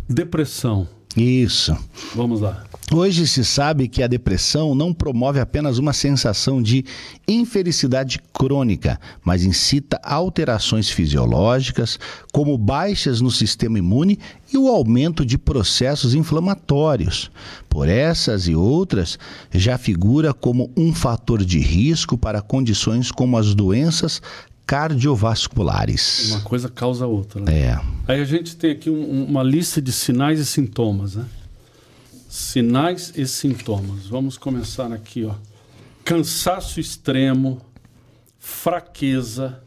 depressão. 0.09 0.89
Isso. 1.15 1.77
Vamos 2.15 2.41
lá. 2.41 2.65
Hoje 2.95 3.27
se 3.27 3.45
sabe 3.45 3.89
que 3.89 4.01
a 4.01 4.07
depressão 4.07 4.73
não 4.73 4.95
promove 4.95 5.41
apenas 5.41 5.77
uma 5.77 5.93
sensação 5.93 6.63
de 6.63 6.85
infelicidade 7.27 8.21
crônica, 8.33 9.01
mas 9.25 9.45
incita 9.45 10.01
alterações 10.05 10.89
fisiológicas, 10.89 11.99
como 12.33 12.57
baixas 12.57 13.21
no 13.21 13.29
sistema 13.29 13.77
imune 13.77 14.21
e 14.53 14.57
o 14.57 14.69
aumento 14.69 15.27
de 15.27 15.37
processos 15.37 16.15
inflamatórios. 16.15 17.29
Por 17.69 17.89
essas 17.89 18.47
e 18.47 18.55
outras, 18.55 19.19
já 19.53 19.77
figura 19.77 20.33
como 20.33 20.71
um 20.77 20.95
fator 20.95 21.45
de 21.45 21.59
risco 21.59 22.17
para 22.17 22.41
condições 22.41 23.11
como 23.11 23.37
as 23.37 23.53
doenças 23.53 24.23
cardiovasculares. 24.65 26.31
Uma 26.31 26.41
coisa 26.43 26.69
causa 26.69 27.05
outra. 27.05 27.41
Né? 27.41 27.53
É. 27.53 27.81
Aí 28.07 28.21
a 28.21 28.25
gente 28.25 28.55
tem 28.55 28.71
aqui 28.71 28.91
um, 28.91 29.25
uma 29.25 29.43
lista 29.43 29.83
de 29.83 29.91
sinais 29.91 30.39
e 30.39 30.47
sintomas, 30.47 31.17
né? 31.17 31.25
Sinais 32.37 33.15
e 33.17 33.27
sintomas. 33.27 34.09
Vamos 34.09 34.37
começar 34.37 34.93
aqui, 34.93 35.25
ó. 35.25 35.35
Cansaço 36.05 36.79
extremo, 36.79 37.63
fraqueza, 38.39 39.63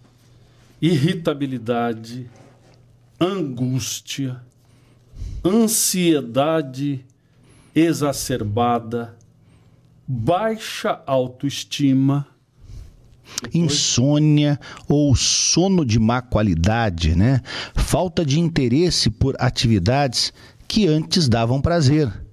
irritabilidade, 0.79 2.29
angústia, 3.19 4.39
ansiedade 5.43 7.03
exacerbada, 7.73 9.17
baixa 10.07 11.01
autoestima, 11.07 12.27
insônia 13.51 14.59
ou 14.87 15.15
sono 15.15 15.83
de 15.83 15.97
má 15.97 16.21
qualidade, 16.21 17.15
né? 17.15 17.41
Falta 17.73 18.23
de 18.23 18.39
interesse 18.39 19.09
por 19.09 19.35
atividades 19.39 20.31
que 20.67 20.85
antes 20.85 21.27
davam 21.27 21.59
prazer. 21.59 22.28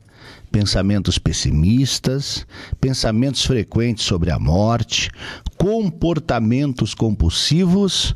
Pensamentos 0.50 1.18
pessimistas, 1.18 2.46
pensamentos 2.80 3.44
frequentes 3.44 4.04
sobre 4.04 4.30
a 4.30 4.38
morte, 4.38 5.10
comportamentos 5.58 6.94
compulsivos, 6.94 8.14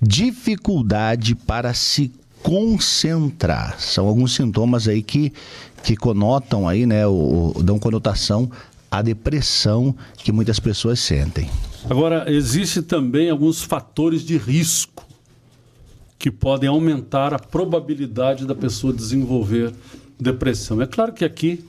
dificuldade 0.00 1.34
para 1.34 1.72
se 1.74 2.12
concentrar. 2.42 3.78
São 3.80 4.06
alguns 4.06 4.34
sintomas 4.34 4.86
aí 4.88 5.02
que, 5.02 5.32
que 5.82 5.96
conotam 5.96 6.68
aí, 6.68 6.86
né, 6.86 7.02
dão 7.62 7.78
conotação 7.78 8.50
à 8.90 9.02
depressão 9.02 9.94
que 10.16 10.32
muitas 10.32 10.60
pessoas 10.60 11.00
sentem. 11.00 11.50
Agora, 11.88 12.30
existe 12.32 12.82
também 12.82 13.30
alguns 13.30 13.62
fatores 13.62 14.22
de 14.22 14.36
risco 14.36 15.06
que 16.18 16.30
podem 16.30 16.68
aumentar 16.68 17.34
a 17.34 17.38
probabilidade 17.38 18.46
da 18.46 18.54
pessoa 18.54 18.92
desenvolver 18.92 19.72
depressão. 20.18 20.80
É 20.80 20.86
claro 20.86 21.12
que 21.12 21.24
aqui 21.24 21.64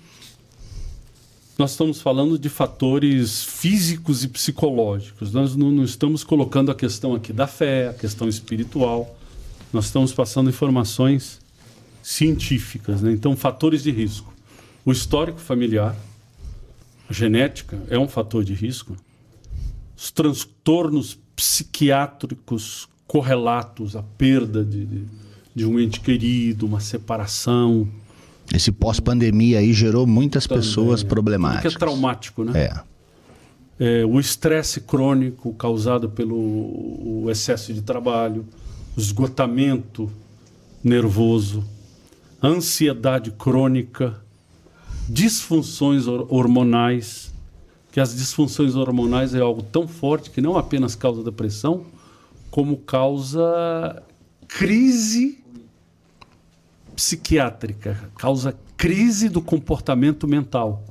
nós 1.57 1.71
estamos 1.71 1.99
falando 1.99 2.37
de 2.37 2.49
fatores 2.49 3.43
físicos 3.43 4.23
e 4.23 4.27
psicológicos. 4.27 5.33
Nós 5.33 5.55
não, 5.55 5.71
não, 5.71 5.83
estamos 5.83 6.23
colocando 6.23 6.71
a 6.71 6.75
questão 6.75 7.15
aqui 7.15 7.33
da 7.33 7.47
fé, 7.47 7.89
a 7.89 7.93
questão 7.93 8.29
espiritual. 8.29 9.17
Nós 9.73 9.85
estamos 9.85 10.13
passando 10.13 10.49
informações 10.49 11.39
científicas, 12.03 13.01
né? 13.01 13.11
Então, 13.11 13.35
fatores 13.35 13.81
de 13.81 13.91
risco. 13.91 14.31
O 14.85 14.91
histórico 14.91 15.39
familiar, 15.39 15.95
a 17.09 17.13
genética 17.13 17.81
é 17.89 17.97
um 17.97 18.07
fator 18.07 18.43
de 18.43 18.53
risco. 18.53 18.95
Os 19.97 20.11
transtornos 20.11 21.17
psiquiátricos 21.35 22.87
correlatos 23.07 23.95
à 23.95 24.03
perda 24.03 24.63
de, 24.63 24.85
de, 24.85 25.05
de 25.55 25.65
um 25.65 25.79
ente 25.79 26.01
querido, 26.01 26.67
uma 26.67 26.79
separação. 26.79 27.87
Esse 28.53 28.71
pós-pandemia 28.71 29.59
aí 29.59 29.73
gerou 29.73 30.07
muitas 30.07 30.47
Também, 30.47 30.63
pessoas 30.63 31.03
é. 31.03 31.05
problemáticas. 31.05 31.73
Que 31.73 31.77
é 31.77 31.79
traumático, 31.79 32.43
né? 32.43 32.53
É. 32.59 32.87
É, 33.79 34.05
o 34.05 34.19
estresse 34.19 34.81
crônico 34.81 35.53
causado 35.53 36.09
pelo 36.09 37.25
excesso 37.29 37.73
de 37.73 37.81
trabalho, 37.81 38.45
o 38.95 38.99
esgotamento 38.99 40.09
nervoso, 40.83 41.63
ansiedade 42.41 43.31
crônica, 43.31 44.15
disfunções 45.07 46.07
hor- 46.07 46.25
hormonais, 46.29 47.33
que 47.91 47.99
as 47.99 48.15
disfunções 48.15 48.75
hormonais 48.75 49.35
é 49.35 49.39
algo 49.41 49.61
tão 49.61 49.87
forte 49.87 50.31
que 50.31 50.41
não 50.41 50.57
apenas 50.57 50.95
causa 50.95 51.23
depressão, 51.23 51.83
como 52.49 52.77
causa 52.77 54.01
crise 54.47 55.37
psiquiátrica, 56.97 58.09
causa 58.17 58.55
crise 58.75 59.29
do 59.29 59.39
comportamento 59.39 60.27
mental. 60.27 60.83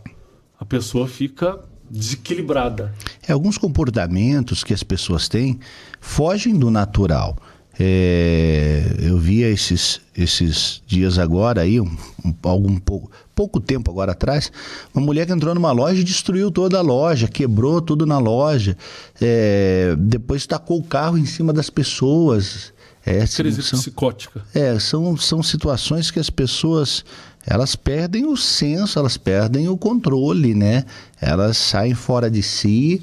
A 0.59 0.65
pessoa 0.65 1.09
fica 1.09 1.59
desequilibrada. 1.91 2.95
É, 3.27 3.33
alguns 3.33 3.59
comportamentos 3.59 4.63
que 4.63 4.73
as 4.73 4.85
pessoas 4.85 5.29
têm 5.29 5.59
fogem 6.01 6.57
do 6.57 6.71
natural. 6.71 7.37
É, 7.79 8.85
eu 9.01 9.19
via 9.19 9.49
esses, 9.51 10.01
esses 10.17 10.81
dias 10.87 11.19
agora 11.19 11.63
aí, 11.63 11.81
um, 11.81 11.97
um, 12.25 12.35
algum 12.45 12.79
pouco, 12.79 13.11
pouco 13.35 13.61
tempo 13.61 13.91
agora 13.91 14.13
atrás, 14.13 14.51
uma 14.95 15.05
mulher 15.05 15.27
que 15.27 15.33
entrou 15.33 15.55
numa 15.55 15.73
loja 15.73 16.01
e 16.01 16.05
destruiu 16.05 16.53
toda 16.53 16.79
a 16.79 16.83
loja, 16.83 17.27
quebrou 17.27 17.83
tudo 17.83 18.07
na 18.07 18.19
loja, 18.19 18.79
é, 19.21 19.95
depois 19.99 20.47
tacou 20.47 20.79
o 20.79 20.85
carro 20.85 21.19
em 21.19 21.27
cima 21.27 21.53
das 21.53 21.69
pessoas. 21.69 22.73
É, 23.07 23.25
Crise 23.27 23.63
são, 23.63 23.79
psicótica. 23.79 24.43
é, 24.53 24.77
são, 24.81 25.17
são 25.17 25.43
situações 25.43 26.11
que 26.11 26.19
as 26.19 26.29
pessoas 26.29 27.05
elas 27.47 27.77
perdem 27.77 28.27
o 28.27 28.37
senso, 28.37 28.99
elas 28.99 29.17
perdem 29.17 29.69
o 29.69 29.77
controle, 29.77 30.53
né? 30.53 30.85
Elas 31.21 31.57
saem 31.57 31.95
fora 31.95 32.29
de 32.29 32.43
si 32.43 33.01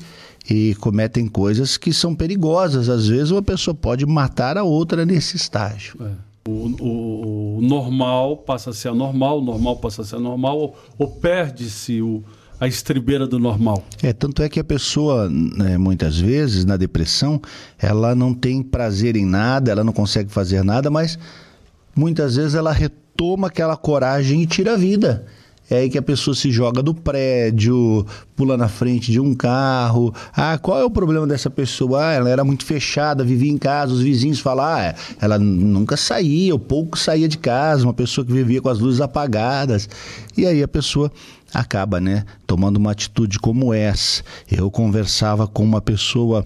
e 0.50 0.76
cometem 0.82 1.26
coisas 1.30 1.78
que 1.78 1.94
são 1.94 2.14
perigosas. 2.14 2.90
Às 2.90 3.08
vezes 3.08 3.32
uma 3.32 3.42
pessoa 3.42 3.74
pode 3.74 4.06
matar 4.06 4.58
a 4.58 4.64
outra 4.64 5.06
nesse 5.06 5.38
estágio. 5.38 5.96
É. 6.02 6.34
O, 6.46 6.52
o- 6.52 7.58
o 7.60 7.62
normal 7.62 8.36
passa 8.36 8.72
a 8.72 8.74
ser 8.74 8.90
anormal, 8.90 9.40
o 9.40 9.42
normal 9.42 9.78
passa 9.78 10.02
a 10.02 10.06
ser 10.06 10.18
anormal, 10.18 10.58
ou, 10.60 10.78
ou 11.00 11.08
perde-se 11.08 12.02
o- 12.02 12.22
a 12.63 12.67
estribeira 12.67 13.27
do 13.27 13.38
normal. 13.38 13.84
É, 14.01 14.13
tanto 14.13 14.41
é 14.41 14.48
que 14.48 14.58
a 14.58 14.63
pessoa, 14.63 15.29
né, 15.29 15.77
muitas 15.77 16.17
vezes, 16.17 16.63
na 16.63 16.77
depressão, 16.77 17.41
ela 17.77 18.15
não 18.15 18.34
tem 18.34 18.63
prazer 18.63 19.17
em 19.17 19.25
nada, 19.25 19.70
ela 19.70 19.84
não 19.84 19.91
consegue 19.91 20.32
fazer 20.32 20.63
nada, 20.63 20.89
mas 20.89 21.20
muitas 21.93 22.38
vezes 22.38 22.55
ela 22.55 22.72
retoma 22.72 23.48
aquela 23.48 23.75
coragem 23.75 24.41
e 24.41 24.46
tira 24.46 24.75
a 24.75 24.77
vida. 24.77 25.25
É 25.70 25.77
aí 25.77 25.89
que 25.89 25.98
a 25.98 26.01
pessoa 26.01 26.36
se 26.36 26.51
joga 26.51 26.84
do 26.84 26.93
prédio, 26.93 28.05
pula 28.36 28.58
na 28.58 28.67
frente 28.67 29.12
de 29.12 29.20
um 29.20 29.34
carro. 29.34 30.13
Ah, 30.36 30.58
qual 30.58 30.79
é 30.79 30.84
o 30.84 30.89
problema 30.89 31.25
dessa 31.25 31.50
pessoa? 31.50 32.08
Ah, 32.08 32.13
ela 32.13 32.29
era 32.29 32.43
muito 32.43 32.65
fechada, 32.65 33.24
vivia 33.24 33.51
em 33.51 33.58
casa, 33.58 33.93
os 33.93 34.01
vizinhos 34.01 34.39
falam, 34.39 34.65
ah, 34.65 34.84
é, 34.84 34.96
ela 35.22 35.39
nunca 35.39 35.96
saía, 35.96 36.53
ou 36.53 36.60
pouco 36.60 36.98
saía 36.98 37.27
de 37.27 37.38
casa, 37.38 37.86
uma 37.86 37.93
pessoa 37.93 38.25
que 38.25 38.34
vivia 38.34 38.62
com 38.62 38.70
as 38.70 38.79
luzes 38.79 39.00
apagadas. 39.00 39.88
E 40.38 40.46
aí 40.46 40.62
a 40.62 40.67
pessoa 40.67 41.12
acaba, 41.53 42.00
né, 42.00 42.25
tomando 42.46 42.77
uma 42.77 42.91
atitude 42.91 43.39
como 43.39 43.74
essa. 43.74 44.22
Eu 44.52 44.69
conversava 44.69 45.47
com 45.47 45.63
uma 45.63 45.82
pessoa 45.82 46.45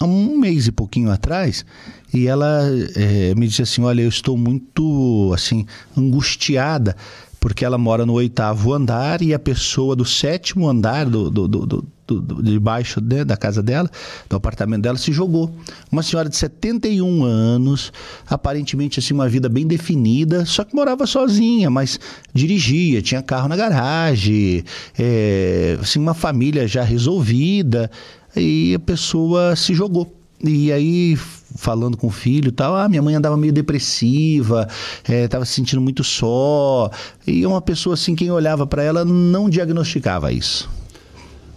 há 0.00 0.04
um 0.04 0.38
mês 0.38 0.66
e 0.66 0.72
pouquinho 0.72 1.10
atrás 1.10 1.64
e 2.12 2.26
ela 2.26 2.62
eh, 2.96 3.32
me 3.36 3.46
disse 3.46 3.62
assim 3.62 3.82
olha 3.82 4.02
eu 4.02 4.08
estou 4.08 4.36
muito 4.36 5.30
assim 5.32 5.64
angustiada 5.96 6.96
porque 7.44 7.62
ela 7.62 7.76
mora 7.76 8.06
no 8.06 8.14
oitavo 8.14 8.72
andar 8.72 9.20
e 9.20 9.34
a 9.34 9.38
pessoa 9.38 9.94
do 9.94 10.02
sétimo 10.02 10.66
andar 10.66 11.04
do, 11.04 11.28
do, 11.30 11.46
do, 11.46 11.66
do- 12.06 12.42
de 12.42 12.58
baixo 12.58 13.02
da 13.02 13.36
casa 13.36 13.62
dela, 13.62 13.90
do 14.30 14.34
apartamento 14.34 14.80
dela, 14.80 14.96
se 14.96 15.12
jogou. 15.12 15.54
Uma 15.92 16.02
senhora 16.02 16.30
de 16.30 16.36
71 16.38 17.22
anos, 17.22 17.92
aparentemente 18.26 18.98
assim 18.98 19.12
uma 19.12 19.28
vida 19.28 19.46
bem 19.50 19.66
definida, 19.66 20.46
só 20.46 20.64
que 20.64 20.74
morava 20.74 21.06
sozinha, 21.06 21.68
mas 21.68 22.00
dirigia, 22.32 23.02
tinha 23.02 23.20
carro 23.20 23.46
na 23.46 23.56
garagem, 23.56 24.64
eh, 24.98 25.76
assim 25.82 25.98
uma 25.98 26.14
família 26.14 26.66
já 26.66 26.82
resolvida 26.82 27.90
e 28.34 28.72
a 28.74 28.78
pessoa 28.78 29.54
se 29.54 29.74
jogou. 29.74 30.10
E 30.42 30.72
aí, 30.72 31.18
falando 31.54 31.96
com 31.96 32.08
o 32.08 32.10
filho 32.10 32.48
e 32.48 32.52
tal, 32.52 32.74
ah, 32.74 32.88
minha 32.88 33.02
mãe 33.02 33.14
andava 33.14 33.36
meio 33.36 33.52
depressiva, 33.52 34.68
estava 35.08 35.44
se 35.44 35.52
sentindo 35.52 35.80
muito 35.80 36.02
só. 36.02 36.90
E 37.26 37.46
uma 37.46 37.60
pessoa 37.60 37.94
assim, 37.94 38.14
quem 38.14 38.30
olhava 38.30 38.66
para 38.66 38.82
ela 38.82 39.04
não 39.04 39.48
diagnosticava 39.48 40.32
isso. 40.32 40.68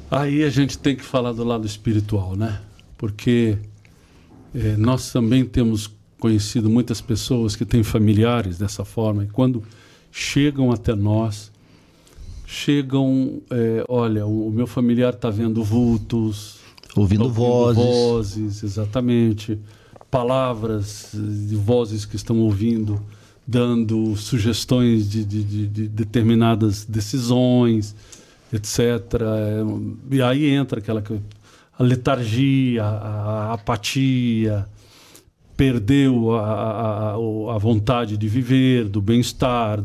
Aí 0.09 0.43
a 0.43 0.49
gente 0.49 0.77
tem 0.77 0.95
que 0.95 1.03
falar 1.03 1.33
do 1.33 1.43
lado 1.43 1.65
espiritual, 1.65 2.35
né? 2.35 2.59
Porque 2.97 3.57
eh, 4.55 4.75
nós 4.77 5.11
também 5.11 5.43
temos 5.43 5.89
conhecido 6.19 6.69
muitas 6.69 7.01
pessoas 7.01 7.55
que 7.55 7.65
têm 7.65 7.83
familiares 7.83 8.57
dessa 8.57 8.85
forma 8.85 9.23
e 9.23 9.27
quando 9.27 9.63
chegam 10.11 10.71
até 10.71 10.95
nós, 10.95 11.51
chegam, 12.45 13.41
eh, 13.51 13.83
olha, 13.89 14.25
o, 14.25 14.47
o 14.47 14.51
meu 14.51 14.65
familiar 14.65 15.13
está 15.13 15.29
vendo 15.29 15.63
vultos, 15.63 16.57
Ouvindo 16.97 17.25
Ouvindo 17.25 17.35
vozes. 17.35 17.83
vozes, 17.83 18.63
exatamente. 18.63 19.59
Palavras 20.09 21.09
de 21.13 21.55
vozes 21.55 22.05
que 22.05 22.15
estão 22.15 22.39
ouvindo, 22.39 23.01
dando 23.45 24.15
sugestões 24.15 25.09
de, 25.09 25.23
de- 25.25 25.43
de- 25.43 25.67
de 25.67 25.87
determinadas 25.87 26.85
decisões, 26.85 27.95
etc. 28.53 28.79
E 30.09 30.21
aí 30.21 30.45
entra 30.49 30.79
aquela 30.79 31.01
que- 31.01 31.19
a 31.77 31.83
letargia, 31.83 32.83
a, 32.83 33.53
apatia, 33.53 34.65
perdeu 35.55 36.35
a, 36.35 36.41
a- 36.41 37.11
a- 37.55 37.57
vontade 37.57 38.15
de 38.17 38.27
viver, 38.29 38.85
do 38.87 39.01
bem-estar, 39.01 39.81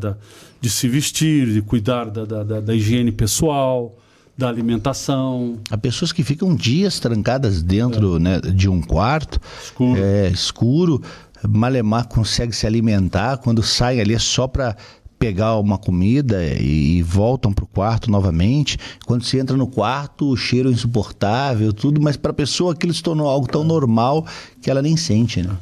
de 0.61 0.69
se 0.69 0.87
vestir, 0.87 1.47
de 1.51 1.61
cuidar 1.61 2.09
da- 2.09 2.25
da- 2.25 2.43
da- 2.43 2.59
da 2.61 2.73
higiene 2.75 3.11
pessoal, 3.11 3.97
da 4.37 4.49
alimentação. 4.49 5.59
Há 5.69 5.77
pessoas 5.77 6.11
que 6.11 6.23
ficam 6.23 6.55
dias 6.55 6.99
trancadas 6.99 7.61
dentro 7.61 8.19
né, 8.19 8.39
de 8.39 8.67
um 8.67 8.81
quarto, 8.81 9.39
Escuro. 9.63 9.99
é, 9.99 10.29
escuro, 10.29 11.01
malemar 11.47 12.07
consegue 12.07 12.53
se 12.53 12.65
alimentar, 12.65 13.37
quando 13.37 13.61
saem 13.61 14.01
ali 14.01 14.13
é 14.13 14.19
só 14.19 14.47
para 14.47 14.75
pegar 15.19 15.57
uma 15.57 15.77
comida 15.77 16.43
e, 16.43 16.97
e 16.97 17.01
voltam 17.01 17.53
para 17.53 17.63
o 17.63 17.67
quarto 17.67 18.11
novamente. 18.11 18.77
Quando 19.05 19.23
se 19.23 19.37
entra 19.37 19.55
no 19.55 19.67
quarto, 19.67 20.29
o 20.29 20.35
cheiro 20.35 20.69
é 20.69 20.73
insuportável, 20.73 21.71
tudo, 21.71 22.01
mas 22.01 22.17
para 22.17 22.31
a 22.31 22.33
pessoa 22.33 22.73
aquilo 22.73 22.93
se 22.93 23.01
tornou 23.01 23.27
algo 23.29 23.47
tão 23.47 23.63
normal 23.63 24.25
que 24.61 24.69
ela 24.69 24.81
nem 24.81 24.97
sente, 24.97 25.41
né? 25.41 25.55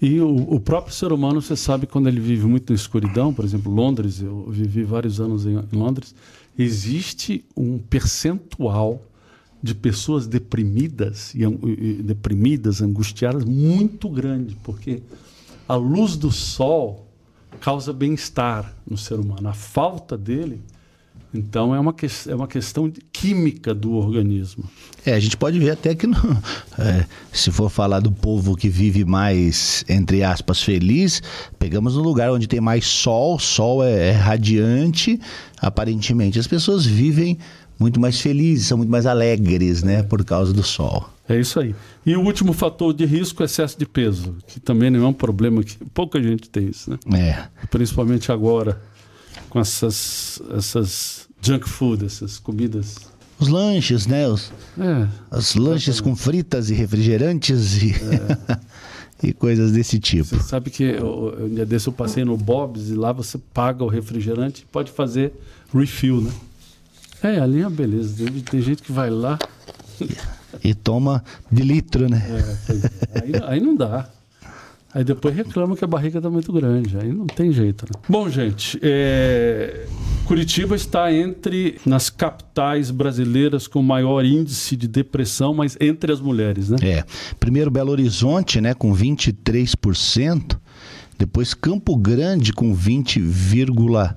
E 0.00 0.20
o, 0.20 0.54
o 0.54 0.60
próprio 0.60 0.94
ser 0.94 1.12
humano, 1.12 1.42
você 1.42 1.56
sabe, 1.56 1.86
quando 1.86 2.08
ele 2.08 2.20
vive 2.20 2.46
muito 2.46 2.72
na 2.72 2.76
escuridão, 2.76 3.32
por 3.32 3.44
exemplo, 3.44 3.72
Londres, 3.72 4.20
eu 4.20 4.46
vivi 4.48 4.84
vários 4.84 5.20
anos 5.20 5.44
em, 5.44 5.58
em 5.72 5.76
Londres, 5.76 6.14
existe 6.58 7.44
um 7.56 7.78
percentual 7.78 9.02
de 9.62 9.74
pessoas 9.74 10.26
deprimidas 10.26 11.34
e, 11.34 11.42
e 11.42 12.02
deprimidas, 12.02 12.82
angustiadas, 12.82 13.44
muito 13.44 14.08
grande, 14.08 14.56
porque 14.62 15.02
a 15.68 15.74
luz 15.74 16.16
do 16.16 16.30
sol 16.30 17.08
causa 17.60 17.92
bem-estar 17.92 18.74
no 18.88 18.96
ser 18.96 19.18
humano. 19.18 19.48
A 19.48 19.52
falta 19.52 20.16
dele, 20.16 20.60
então, 21.32 21.74
é 21.74 21.78
uma, 21.80 21.92
que, 21.92 22.06
é 22.28 22.34
uma 22.34 22.46
questão 22.48 22.88
de 22.88 23.00
química 23.12 23.74
do 23.74 23.92
organismo. 23.92 24.64
É, 25.04 25.12
a 25.14 25.20
gente 25.20 25.36
pode 25.36 25.58
ver 25.58 25.70
até 25.70 25.94
que, 25.94 26.06
no- 26.06 26.16
é, 26.78 27.04
se 27.32 27.50
for 27.50 27.68
falar 27.70 28.00
do 28.00 28.10
povo 28.10 28.56
que 28.56 28.68
vive 28.68 29.04
mais, 29.04 29.84
entre 29.88 30.22
aspas, 30.22 30.62
feliz, 30.62 31.22
pegamos 31.58 31.94
no 31.96 32.02
lugar 32.02 32.30
onde 32.32 32.46
tem 32.46 32.60
mais 32.60 32.86
sol, 32.86 33.38
sol 33.38 33.84
é, 33.84 34.08
é 34.08 34.12
radiante, 34.12 35.20
aparentemente 35.60 36.38
as 36.38 36.46
pessoas 36.46 36.84
vivem 36.86 37.38
muito 37.78 38.00
mais 38.00 38.20
felizes, 38.20 38.66
são 38.66 38.78
muito 38.78 38.90
mais 38.90 39.06
alegres, 39.06 39.82
né, 39.84 40.02
por 40.02 40.24
causa 40.24 40.52
do 40.52 40.62
sol. 40.64 41.08
É 41.28 41.38
isso 41.38 41.60
aí. 41.60 41.74
E 42.04 42.16
o 42.16 42.22
último 42.22 42.52
fator 42.52 42.92
de 42.94 43.04
risco 43.04 43.42
é 43.42 43.46
excesso 43.46 43.78
de 43.78 43.84
peso, 43.86 44.34
que 44.48 44.58
também 44.58 44.90
não 44.90 45.04
é 45.04 45.06
um 45.08 45.12
problema 45.12 45.62
que 45.62 45.76
pouca 45.94 46.20
gente 46.22 46.48
tem 46.48 46.68
isso, 46.68 46.90
né? 46.90 46.98
É, 47.16 47.66
Principalmente 47.70 48.32
agora 48.32 48.80
com 49.48 49.60
essas 49.60 50.40
essas 50.56 51.28
junk 51.40 51.68
food, 51.68 52.04
essas 52.04 52.38
comidas. 52.38 52.96
os 53.38 53.48
lanches, 53.48 54.06
né, 54.06 54.28
os, 54.28 54.52
É, 54.78 55.36
os 55.36 55.54
lanches 55.54 56.00
com 56.00 56.14
fritas 56.16 56.70
e 56.70 56.74
refrigerantes 56.74 57.82
e, 57.82 57.94
e 59.22 59.32
coisas 59.32 59.72
desse 59.72 59.98
tipo. 59.98 60.36
Você 60.36 60.42
sabe 60.42 60.70
que 60.70 60.82
eu, 60.82 61.34
eu, 61.38 61.46
um 61.46 61.54
dia 61.54 61.66
desse 61.66 61.88
eu 61.88 61.92
passei 61.92 62.24
no 62.24 62.36
Bob's 62.36 62.90
e 62.90 62.94
lá 62.94 63.12
você 63.12 63.38
paga 63.38 63.84
o 63.84 63.88
refrigerante 63.88 64.62
e 64.62 64.66
pode 64.66 64.90
fazer 64.90 65.32
refill, 65.72 66.20
né? 66.20 66.32
É, 67.22 67.40
ali 67.40 67.60
é 67.60 67.66
uma 67.66 67.70
beleza. 67.70 68.24
Tem, 68.24 68.40
tem 68.40 68.60
gente 68.60 68.82
que 68.82 68.92
vai 68.92 69.10
lá. 69.10 69.38
E 70.62 70.72
toma 70.74 71.22
de 71.50 71.62
litro, 71.62 72.08
né? 72.08 72.22
É, 72.28 73.20
aí, 73.20 73.32
aí 73.46 73.60
não 73.60 73.74
dá. 73.76 74.08
Aí 74.94 75.04
depois 75.04 75.34
reclama 75.34 75.76
que 75.76 75.84
a 75.84 75.86
barriga 75.86 76.18
está 76.18 76.30
muito 76.30 76.50
grande. 76.52 76.96
Aí 76.96 77.12
não 77.12 77.26
tem 77.26 77.52
jeito, 77.52 77.84
né? 77.84 78.00
Bom, 78.08 78.28
gente, 78.30 78.78
é... 78.82 79.86
Curitiba 80.24 80.74
está 80.76 81.12
entre 81.12 81.78
nas 81.84 82.08
capitais 82.08 82.90
brasileiras 82.90 83.66
com 83.66 83.82
maior 83.82 84.24
índice 84.24 84.76
de 84.76 84.88
depressão, 84.88 85.52
mas 85.52 85.76
entre 85.80 86.12
as 86.12 86.20
mulheres, 86.20 86.70
né? 86.70 86.78
É. 86.82 87.04
Primeiro 87.38 87.70
Belo 87.70 87.90
Horizonte, 87.90 88.60
né, 88.60 88.74
com 88.74 88.94
23%. 88.94 90.58
Depois 91.18 91.52
Campo 91.52 91.96
Grande 91.96 92.52
com 92.52 92.74
20,9%, 92.74 94.14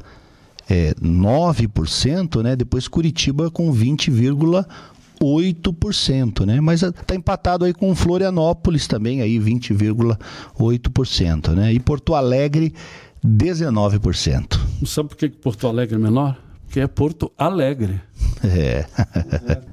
é, 0.69 0.93
9%, 1.01 2.43
né? 2.43 2.55
Depois 2.55 2.87
Curitiba 2.87 3.49
com 3.49 3.73
20,8%, 5.21 6.45
né? 6.45 6.59
Mas 6.59 6.81
está 6.81 7.15
empatado 7.15 7.63
aí 7.63 7.73
com 7.73 7.95
Florianópolis 7.95 8.87
também, 8.87 9.21
aí 9.21 9.39
20,8%, 9.39 11.53
né? 11.53 11.73
E 11.73 11.79
Porto 11.79 12.13
Alegre 12.15 12.73
19%. 13.23 14.59
Sabe 14.85 15.09
por 15.09 15.15
que 15.15 15.29
Porto 15.29 15.67
Alegre 15.67 15.95
é 15.95 15.99
menor? 15.99 16.35
Porque 16.65 16.79
é 16.79 16.87
Porto 16.87 17.31
Alegre. 17.37 18.01
É. 18.43 18.87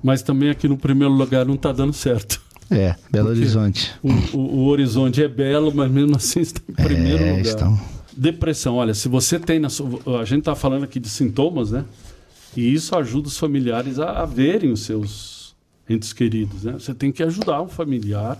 Mas 0.02 0.20
também 0.20 0.50
aqui 0.50 0.68
no 0.68 0.76
primeiro 0.76 1.14
lugar 1.14 1.46
não 1.46 1.54
está 1.54 1.72
dando 1.72 1.94
certo. 1.94 2.38
É, 2.70 2.94
Belo 3.10 3.28
Porque 3.28 3.40
Horizonte. 3.40 3.94
O, 4.02 4.10
o, 4.36 4.40
o, 4.40 4.66
horizonte 4.66 5.22
é 5.22 5.28
belo, 5.28 5.72
mas 5.74 5.90
mesmo 5.90 6.16
assim 6.16 6.40
está 6.40 6.60
em 6.68 6.74
primeiro 6.74 7.24
é, 7.24 7.30
lugar. 7.30 7.46
Estão... 7.46 7.80
Depressão, 8.14 8.76
olha, 8.76 8.92
se 8.92 9.08
você 9.08 9.38
tem 9.38 9.58
na 9.58 9.70
sua, 9.70 10.20
a 10.20 10.24
gente 10.26 10.40
está 10.40 10.54
falando 10.54 10.84
aqui 10.84 11.00
de 11.00 11.08
sintomas, 11.08 11.70
né? 11.70 11.82
E 12.54 12.74
isso 12.74 12.94
ajuda 12.94 13.28
os 13.28 13.38
familiares 13.38 13.98
a, 13.98 14.20
a 14.20 14.26
verem 14.26 14.70
os 14.70 14.80
seus 14.80 15.37
entes 15.88 16.12
queridos, 16.12 16.64
né? 16.64 16.72
Você 16.72 16.94
tem 16.94 17.10
que 17.10 17.22
ajudar 17.22 17.62
um 17.62 17.68
familiar 17.68 18.38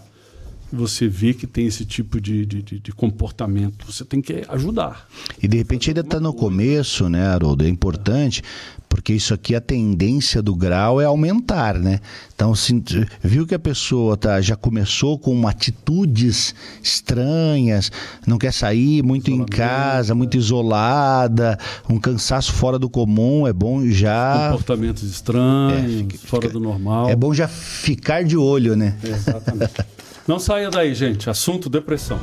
você 0.72 1.08
vê 1.08 1.32
que 1.32 1.46
tem 1.46 1.66
esse 1.66 1.84
tipo 1.84 2.20
de, 2.20 2.44
de, 2.44 2.62
de, 2.62 2.92
comportamento, 2.92 3.86
você 3.90 4.04
tem 4.04 4.20
que 4.20 4.44
ajudar. 4.48 5.08
E 5.42 5.48
de 5.48 5.56
repente 5.56 5.90
ainda 5.90 6.00
está 6.00 6.20
no 6.20 6.32
começo, 6.32 7.08
né, 7.08 7.26
Haroldo? 7.26 7.64
É 7.64 7.68
importante, 7.68 8.42
porque 8.88 9.12
isso 9.12 9.32
aqui, 9.32 9.54
a 9.54 9.60
tendência 9.60 10.42
do 10.42 10.54
grau 10.54 11.00
é 11.00 11.04
aumentar, 11.04 11.78
né? 11.78 12.00
Então, 12.34 12.54
se, 12.54 12.82
viu 13.22 13.46
que 13.46 13.54
a 13.54 13.58
pessoa 13.58 14.16
tá, 14.16 14.40
já 14.40 14.56
começou 14.56 15.18
com 15.18 15.46
atitudes 15.48 16.54
estranhas, 16.82 17.90
não 18.26 18.38
quer 18.38 18.52
sair 18.52 19.02
muito 19.02 19.30
em 19.30 19.44
casa, 19.44 20.14
muito 20.14 20.36
é. 20.36 20.40
isolada, 20.40 21.58
um 21.88 21.98
cansaço 21.98 22.52
fora 22.52 22.78
do 22.78 22.90
comum, 22.90 23.46
é 23.46 23.52
bom 23.52 23.86
já. 23.86 24.50
Comportamentos 24.50 25.02
estranhos, 25.02 25.92
é, 25.92 26.04
fica, 26.04 26.26
fora 26.26 26.48
do 26.48 26.60
normal. 26.60 27.08
É 27.08 27.16
bom 27.16 27.32
já 27.32 27.48
ficar 27.48 28.22
de 28.22 28.36
olho, 28.36 28.76
né? 28.76 28.96
exatamente. 29.02 29.72
Não 30.28 30.38
saia 30.38 30.70
daí, 30.70 30.94
gente. 30.94 31.30
Assunto 31.30 31.70
depressão. 31.70 32.20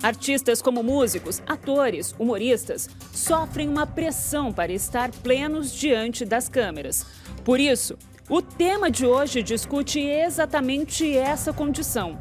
Artistas 0.00 0.62
como 0.62 0.80
músicos, 0.80 1.42
atores, 1.44 2.14
humoristas 2.16 2.88
sofrem 3.12 3.68
uma 3.68 3.84
pressão 3.84 4.52
para 4.52 4.72
estar 4.72 5.10
plenos 5.10 5.72
diante 5.72 6.24
das 6.24 6.48
câmeras. 6.48 7.04
Por 7.42 7.58
isso, 7.58 7.98
o 8.30 8.40
tema 8.40 8.88
de 8.92 9.04
hoje 9.04 9.42
discute 9.42 9.98
exatamente 9.98 11.16
essa 11.16 11.52
condição. 11.52 12.20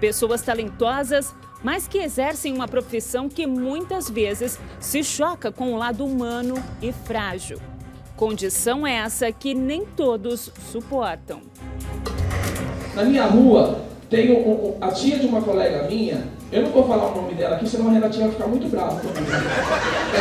Pessoas 0.00 0.40
talentosas, 0.40 1.34
mas 1.62 1.86
que 1.86 1.98
exercem 1.98 2.54
uma 2.54 2.66
profissão 2.66 3.28
que 3.28 3.46
muitas 3.46 4.08
vezes 4.08 4.58
se 4.80 5.04
choca 5.04 5.52
com 5.52 5.74
o 5.74 5.76
lado 5.76 6.02
humano 6.02 6.54
e 6.80 6.92
frágil. 6.92 7.60
Condição 8.16 8.86
essa 8.86 9.30
que 9.32 9.54
nem 9.54 9.84
todos 9.84 10.52
suportam. 10.70 11.40
Na 12.94 13.02
minha 13.02 13.24
rua, 13.26 13.80
tem 14.08 14.30
um, 14.30 14.50
um, 14.50 14.76
a 14.80 14.92
tia 14.92 15.18
de 15.18 15.26
uma 15.26 15.42
colega 15.42 15.88
minha, 15.88 16.28
eu 16.52 16.62
não 16.62 16.70
vou 16.70 16.86
falar 16.86 17.10
o 17.10 17.22
nome 17.22 17.34
dela 17.34 17.56
aqui, 17.56 17.68
senão 17.68 17.88
a 17.88 17.92
Renatinha 17.92 18.26
vai 18.26 18.36
ficar 18.36 18.46
muito 18.46 18.68
brava 18.68 19.00
comigo. 19.00 19.32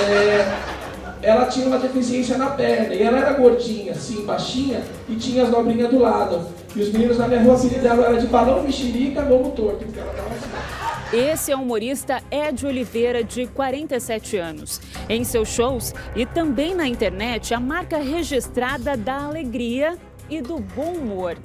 É, 0.10 0.73
ela 1.21 1.45
tinha 1.45 1.67
uma 1.67 1.77
deficiência 1.77 2.36
na 2.36 2.47
perna, 2.49 2.95
e 2.95 3.03
ela 3.03 3.19
era 3.19 3.34
gordinha, 3.34 3.91
assim, 3.91 4.25
baixinha, 4.25 4.82
e 5.08 5.15
tinha 5.15 5.43
as 5.43 5.49
dobrinhas 5.49 5.91
do 5.91 5.99
lado. 5.99 6.47
E 6.75 6.82
os 6.82 6.91
meninos 6.91 7.19
na 7.19 7.27
minha 7.27 7.43
rua, 7.43 7.53
assim, 7.53 7.69
dela 7.69 8.08
era 8.08 8.19
de 8.19 8.25
balão, 8.25 8.63
mexerica, 8.63 9.21
lobo 9.21 9.51
torto, 9.51 9.86
porque 9.86 9.99
ela 9.99 10.12
tava 10.13 10.29
assim. 10.29 10.52
Esse 11.13 11.52
é 11.52 11.56
o 11.56 11.62
humorista 11.62 12.23
Ed 12.32 12.65
Oliveira, 12.65 13.23
de 13.23 13.45
47 13.45 14.36
anos. 14.38 14.82
Em 15.08 15.23
seus 15.23 15.47
shows 15.47 15.93
e 16.15 16.26
também 16.26 16.73
na 16.73 16.88
internet, 16.88 17.54
a 17.54 17.60
marca 17.60 17.99
registrada 17.99 18.97
da 18.97 19.23
alegria 19.26 19.95
e 20.28 20.41
do 20.41 20.58
bom 20.58 20.93
humor. 20.93 21.38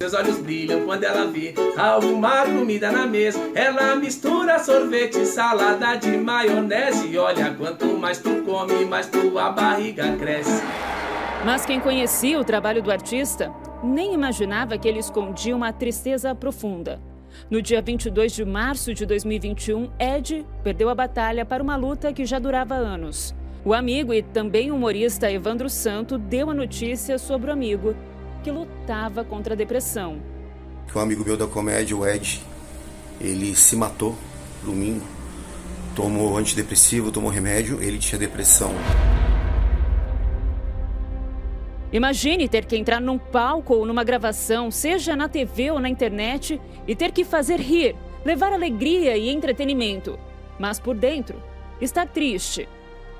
Seus 0.00 0.14
olhos 0.14 0.38
brilham 0.38 0.84
quando 0.84 1.02
ela 1.02 1.26
vê 1.26 1.54
alguma 1.76 2.44
comida 2.44 2.92
na 2.92 3.04
mesa. 3.04 3.40
Ela 3.52 3.96
mistura 3.96 4.60
sorvete, 4.60 5.26
salada 5.26 5.96
de 5.96 6.16
maionese. 6.16 7.18
Olha, 7.18 7.52
quanto 7.52 7.98
mais 7.98 8.18
tu 8.18 8.42
come, 8.46 8.84
mais 8.84 9.08
tua 9.08 9.50
barriga 9.50 10.16
cresce. 10.16 10.62
Mas 11.44 11.66
quem 11.66 11.80
conhecia 11.80 12.38
o 12.38 12.44
trabalho 12.44 12.80
do 12.80 12.92
artista 12.92 13.52
nem 13.82 14.14
imaginava 14.14 14.78
que 14.78 14.86
ele 14.86 15.00
escondia 15.00 15.56
uma 15.56 15.72
tristeza 15.72 16.32
profunda. 16.32 17.00
No 17.50 17.60
dia 17.60 17.80
22 17.82 18.32
de 18.32 18.44
março 18.44 18.94
de 18.94 19.04
2021, 19.06 19.90
Ed 19.98 20.46
perdeu 20.62 20.88
a 20.88 20.94
batalha 20.94 21.44
para 21.44 21.62
uma 21.62 21.76
luta 21.76 22.12
que 22.12 22.24
já 22.24 22.38
durava 22.38 22.74
anos. 22.74 23.34
O 23.64 23.72
amigo 23.72 24.12
e 24.12 24.22
também 24.22 24.70
humorista 24.70 25.30
Evandro 25.30 25.70
Santo 25.70 26.18
deu 26.18 26.50
a 26.50 26.54
notícia 26.54 27.18
sobre 27.18 27.50
o 27.50 27.52
amigo 27.52 27.96
que 28.42 28.50
lutava 28.50 29.24
contra 29.24 29.54
a 29.54 29.56
depressão. 29.56 30.20
Um 30.94 31.00
amigo 31.00 31.24
meu 31.24 31.36
da 31.36 31.46
comédia, 31.46 31.96
o 31.96 32.06
Ed, 32.06 32.42
ele 33.20 33.54
se 33.56 33.74
matou 33.74 34.14
domingo, 34.62 35.04
tomou 35.96 36.36
antidepressivo, 36.36 37.10
tomou 37.10 37.30
remédio, 37.30 37.82
ele 37.82 37.98
tinha 37.98 38.18
depressão. 38.18 38.72
Imagine 41.94 42.48
ter 42.48 42.64
que 42.64 42.76
entrar 42.76 43.00
num 43.00 43.16
palco 43.16 43.72
ou 43.72 43.86
numa 43.86 44.02
gravação, 44.02 44.68
seja 44.68 45.14
na 45.14 45.28
TV 45.28 45.70
ou 45.70 45.78
na 45.78 45.88
internet, 45.88 46.60
e 46.88 46.96
ter 46.96 47.12
que 47.12 47.22
fazer 47.22 47.60
rir, 47.60 47.94
levar 48.24 48.52
alegria 48.52 49.16
e 49.16 49.28
entretenimento. 49.30 50.18
Mas 50.58 50.80
por 50.80 50.96
dentro, 50.96 51.40
estar 51.80 52.08
triste. 52.08 52.68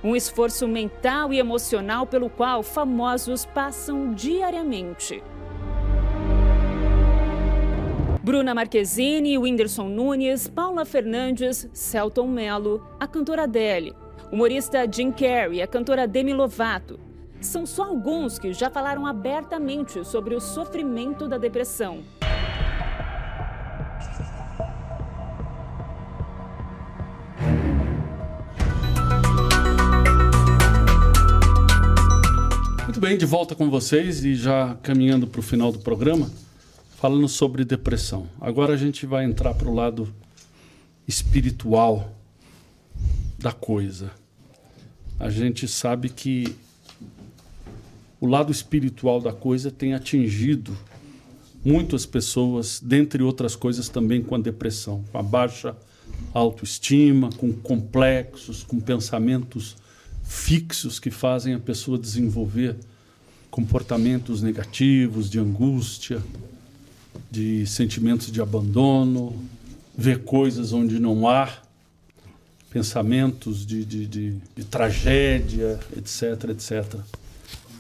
Um 0.03 0.17
esforço 0.17 0.67
mental 0.67 1.33
e 1.33 1.39
emocional 1.39 2.05
pelo 2.05 2.29
qual 2.29 2.65
famosos 2.65 3.45
passam 3.45 4.13
diariamente. 4.13 5.23
Bruna 8.25 8.57
Marquezine, 8.57 9.39
Whindersson 9.39 9.89
Nunes, 9.89 10.49
Paula 10.49 10.85
Fernandes, 10.85 11.71
Celton 11.73 12.27
Mello, 12.27 12.85
a 12.99 13.07
cantora 13.07 13.45
Adele, 13.45 13.95
humorista 14.33 14.85
Jim 14.91 15.13
Carrey, 15.13 15.63
a 15.63 15.67
cantora 15.69 16.09
Demi 16.09 16.35
Lovato, 16.35 17.04
são 17.47 17.67
só 17.67 17.85
alguns 17.85 18.39
que 18.39 18.53
já 18.53 18.71
falaram 18.71 19.07
abertamente 19.07 20.05
sobre 20.05 20.35
o 20.35 20.41
sofrimento 20.41 21.29
da 21.29 21.39
depressão. 21.39 22.03
Muito 32.85 33.01
bem, 33.01 33.19
de 33.19 33.27
volta 33.27 33.55
com 33.55 33.69
vocês 33.69 34.25
e 34.25 34.35
já 34.35 34.77
caminhando 34.83 35.27
para 35.27 35.41
o 35.41 35.43
final 35.43 35.73
do 35.73 35.81
programa, 35.81 36.31
falando 36.97 37.29
sobre 37.29 37.65
depressão. 37.65 38.29
Agora 38.41 38.73
a 38.73 38.77
gente 38.77 39.05
vai 39.05 39.25
entrar 39.25 39.53
para 39.55 39.69
o 39.69 39.75
lado 39.75 40.15
espiritual 41.07 42.11
da 43.39 43.53
coisa. 43.53 44.11
A 45.19 45.29
gente 45.29 45.69
sabe 45.69 46.09
que 46.09 46.57
o 48.25 48.27
lado 48.27 48.51
espiritual 48.51 49.21
da 49.21 49.35
coisa 49.35 49.71
tem 49.71 49.93
atingido 49.93 50.75
muitas 51.63 52.07
pessoas, 52.07 52.81
dentre 52.83 53.23
outras 53.23 53.55
coisas 53.55 53.91
também 53.91 54.23
com 54.23 54.35
a 54.35 54.39
depressão, 54.39 55.05
com 55.13 55.19
a 55.19 55.23
baixa 55.23 55.77
autoestima, 56.33 57.29
com 57.37 57.53
complexos, 57.53 58.63
com 58.63 58.81
pensamentos 58.81 59.77
fixos 60.23 60.99
que 60.99 61.11
fazem 61.11 61.53
a 61.53 61.59
pessoa 61.59 61.99
desenvolver 61.99 62.77
comportamentos 63.51 64.41
negativos, 64.41 65.29
de 65.29 65.39
angústia, 65.39 66.23
de 67.31 67.67
sentimentos 67.67 68.33
de 68.33 68.41
abandono, 68.41 69.37
ver 69.95 70.25
coisas 70.25 70.73
onde 70.73 70.99
não 70.99 71.29
há, 71.29 71.53
pensamentos 72.71 73.67
de, 73.67 73.85
de, 73.85 74.07
de, 74.07 74.37
de 74.57 74.65
tragédia, 74.65 75.79
etc, 75.95 76.49
etc. 76.49 77.24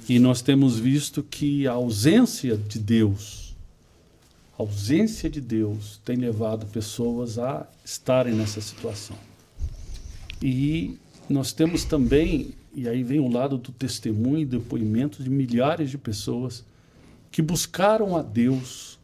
E 0.08 0.18
nós 0.18 0.42
temos 0.42 0.78
visto 0.78 1.22
que 1.22 1.66
a 1.66 1.72
ausência 1.72 2.56
de 2.56 2.78
Deus 2.78 3.44
A 4.56 4.62
ausência 4.62 5.28
de 5.28 5.40
Deus 5.40 6.00
tem 6.04 6.16
levado 6.16 6.66
pessoas 6.66 7.38
a 7.38 7.66
estarem 7.84 8.34
nessa 8.34 8.60
situação. 8.60 9.16
E 10.40 10.96
nós 11.28 11.52
temos 11.52 11.84
também, 11.84 12.54
e 12.72 12.88
aí 12.88 13.02
vem 13.02 13.18
o 13.18 13.28
lado 13.28 13.58
do 13.58 13.72
testemunho 13.72 14.40
e 14.40 14.44
depoimento 14.44 15.24
de 15.24 15.30
milhares 15.30 15.90
de 15.90 15.98
pessoas 15.98 16.64
que 17.32 17.42
buscaram 17.42 18.16
a 18.16 18.22
Deus 18.22 18.96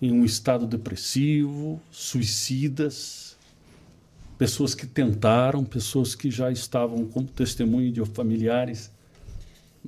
em 0.00 0.10
um 0.10 0.24
estado 0.24 0.66
depressivo, 0.66 1.80
suicidas, 1.92 3.36
pessoas 4.36 4.74
que 4.74 4.86
tentaram, 4.86 5.64
pessoas 5.64 6.16
que 6.16 6.28
já 6.28 6.50
estavam 6.50 7.06
como 7.06 7.28
testemunho 7.28 7.92
de 7.92 8.04
familiares 8.06 8.90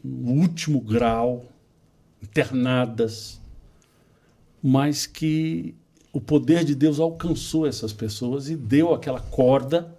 no 0.05 0.33
último 0.33 0.81
grau, 0.81 1.47
internadas, 2.23 3.41
mas 4.63 5.07
que 5.07 5.75
o 6.13 6.21
poder 6.21 6.65
de 6.65 6.75
Deus 6.75 7.01
alcançou 7.01 7.67
essas 7.67 7.93
pessoas 7.93 8.49
e 8.49 8.57
deu 8.57 8.93
aquela 8.93 9.21
corda 9.21 9.97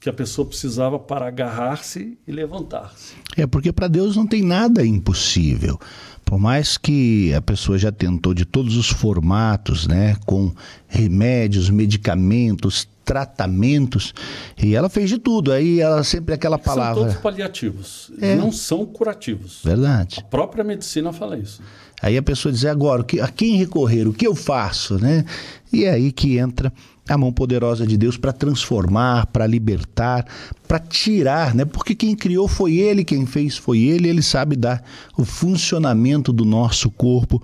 que 0.00 0.08
a 0.08 0.12
pessoa 0.12 0.46
precisava 0.46 0.98
para 0.98 1.26
agarrar-se 1.28 2.18
e 2.26 2.32
levantar-se. 2.32 3.14
É 3.36 3.46
porque 3.46 3.70
para 3.70 3.86
Deus 3.86 4.16
não 4.16 4.26
tem 4.26 4.42
nada 4.42 4.84
impossível. 4.84 5.78
Por 6.24 6.38
mais 6.38 6.78
que 6.78 7.34
a 7.34 7.42
pessoa 7.42 7.76
já 7.76 7.92
tentou 7.92 8.32
de 8.32 8.44
todos 8.44 8.76
os 8.76 8.88
formatos, 8.88 9.86
né, 9.86 10.16
com 10.24 10.54
remédios, 10.88 11.68
medicamentos, 11.68 12.88
tratamentos, 13.10 14.14
e 14.56 14.76
ela 14.76 14.88
fez 14.88 15.10
de 15.10 15.18
tudo. 15.18 15.50
Aí 15.50 15.80
ela 15.80 16.04
sempre 16.04 16.32
aquela 16.32 16.56
palavra. 16.56 16.94
São 16.94 17.04
todos 17.08 17.20
paliativos, 17.20 18.12
é. 18.20 18.36
não 18.36 18.52
são 18.52 18.86
curativos. 18.86 19.62
Verdade. 19.64 20.18
A 20.20 20.22
própria 20.22 20.62
medicina 20.62 21.12
fala 21.12 21.36
isso. 21.36 21.60
Aí 22.00 22.16
a 22.16 22.22
pessoa 22.22 22.52
diz 22.52 22.64
agora, 22.64 23.04
a 23.20 23.28
quem 23.28 23.56
recorrer, 23.56 24.06
o 24.06 24.12
que 24.12 24.24
eu 24.24 24.36
faço, 24.36 24.96
né? 24.96 25.24
E 25.72 25.86
é 25.86 25.90
aí 25.90 26.12
que 26.12 26.38
entra 26.38 26.72
a 27.08 27.18
mão 27.18 27.32
poderosa 27.32 27.84
de 27.84 27.96
Deus 27.96 28.16
para 28.16 28.32
transformar, 28.32 29.26
para 29.26 29.44
libertar, 29.44 30.24
para 30.68 30.78
tirar, 30.78 31.52
né? 31.52 31.64
Porque 31.64 31.96
quem 31.96 32.14
criou 32.14 32.46
foi 32.46 32.76
ele, 32.76 33.02
quem 33.02 33.26
fez 33.26 33.56
foi 33.56 33.80
ele, 33.80 34.08
ele 34.08 34.22
sabe 34.22 34.54
dar 34.54 34.84
o 35.18 35.24
funcionamento 35.24 36.32
do 36.32 36.44
nosso 36.44 36.92
corpo 36.92 37.42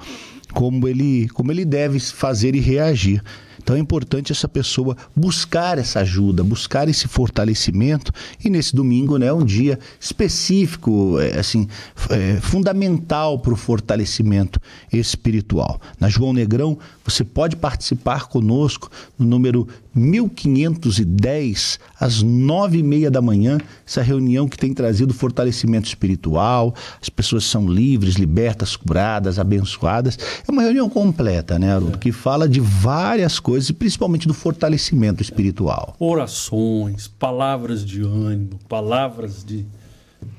como 0.54 0.86
ele, 0.86 1.28
como 1.30 1.50
ele 1.50 1.64
deve 1.64 1.98
fazer 1.98 2.54
e 2.54 2.60
reagir. 2.60 3.20
Então 3.66 3.74
é 3.74 3.80
importante 3.80 4.30
essa 4.30 4.46
pessoa 4.46 4.96
buscar 5.14 5.76
essa 5.76 5.98
ajuda, 5.98 6.44
buscar 6.44 6.88
esse 6.88 7.08
fortalecimento. 7.08 8.12
E 8.44 8.48
nesse 8.48 8.76
domingo, 8.76 9.18
né, 9.18 9.32
um 9.32 9.44
dia 9.44 9.76
específico, 9.98 11.18
é, 11.18 11.36
assim, 11.36 11.66
é, 12.08 12.36
fundamental 12.40 13.40
para 13.40 13.52
o 13.52 13.56
fortalecimento 13.56 14.60
espiritual. 14.92 15.80
Na 15.98 16.08
João 16.08 16.32
Negrão, 16.32 16.78
você 17.04 17.24
pode 17.24 17.56
participar 17.56 18.28
conosco 18.28 18.88
no 19.18 19.26
número 19.26 19.66
1510, 19.92 21.80
às 21.98 22.22
nove 22.22 22.78
e 22.78 22.82
meia 22.82 23.10
da 23.10 23.22
manhã, 23.22 23.58
essa 23.86 24.02
reunião 24.02 24.48
que 24.48 24.56
tem 24.56 24.72
trazido 24.74 25.14
fortalecimento 25.14 25.88
espiritual, 25.88 26.74
as 27.00 27.08
pessoas 27.08 27.44
são 27.44 27.66
livres, 27.66 28.16
libertas, 28.16 28.76
curadas, 28.76 29.38
abençoadas. 29.38 30.18
É 30.46 30.50
uma 30.50 30.62
reunião 30.62 30.88
completa, 30.88 31.58
né, 31.58 31.72
Haroldo, 31.72 31.98
que 31.98 32.12
fala 32.12 32.48
de 32.48 32.60
várias 32.60 33.40
coisas, 33.40 33.70
principalmente 33.70 34.28
do 34.28 34.34
fortalecimento 34.34 35.22
espiritual. 35.22 35.96
Orações, 35.98 37.08
palavras 37.08 37.84
de 37.84 38.02
ânimo, 38.02 38.58
palavras 38.68 39.44
de, 39.44 39.64